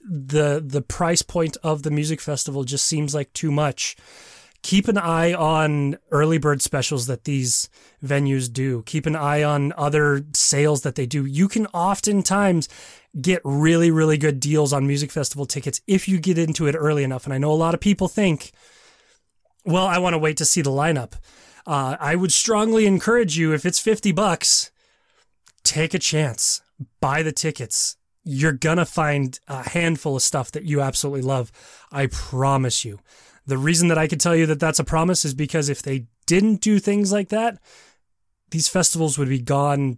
[0.02, 3.96] the the price point of the music festival just seems like too much,
[4.62, 7.70] keep an eye on early bird specials that these
[8.04, 8.84] venues do.
[8.86, 11.26] Keep an eye on other sales that they do.
[11.26, 12.68] You can oftentimes
[13.19, 17.03] get really, really good deals on music festival tickets if you get into it early
[17.03, 17.26] enough.
[17.26, 18.52] And I know a lot of people think,
[19.65, 21.14] well, I want to wait to see the lineup.
[21.65, 24.72] Uh, I would strongly encourage you, if it's 50 bucks,
[25.64, 26.61] take a chance,
[26.99, 27.98] buy the tickets.
[28.23, 31.52] You're going to find a handful of stuff that you absolutely love.
[31.91, 32.99] I promise you.
[33.45, 36.06] The reason that I could tell you that that's a promise is because if they
[36.27, 37.60] didn't do things like that,
[38.52, 39.98] these festivals would be gone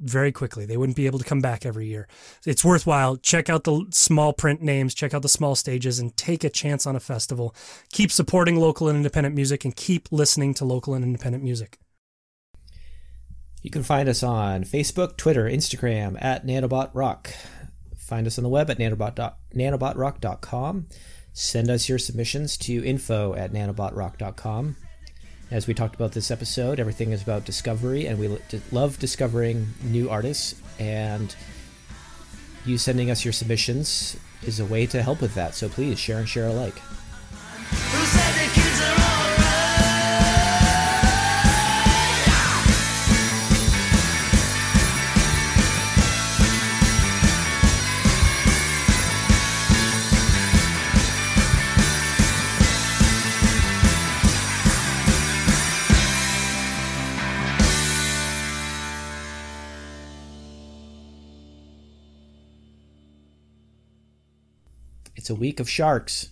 [0.00, 0.66] very quickly.
[0.66, 2.08] They wouldn't be able to come back every year.
[2.46, 3.16] It's worthwhile.
[3.16, 6.86] Check out the small print names, check out the small stages, and take a chance
[6.86, 7.54] on a festival.
[7.92, 11.78] Keep supporting local and independent music and keep listening to local and independent music.
[13.62, 17.30] You can find us on Facebook, Twitter, Instagram at Nanobot Rock.
[17.98, 20.86] Find us on the web at nanobot nanobotrock.com.
[21.32, 24.76] Send us your submissions to info at nanobotrock.com.
[25.50, 28.38] As we talked about this episode, everything is about discovery, and we lo-
[28.70, 30.54] love discovering new artists.
[30.78, 31.34] And
[32.64, 34.16] you sending us your submissions
[34.46, 35.56] is a way to help with that.
[35.56, 36.80] So please share and share alike.
[65.20, 66.30] It's a week of sharks.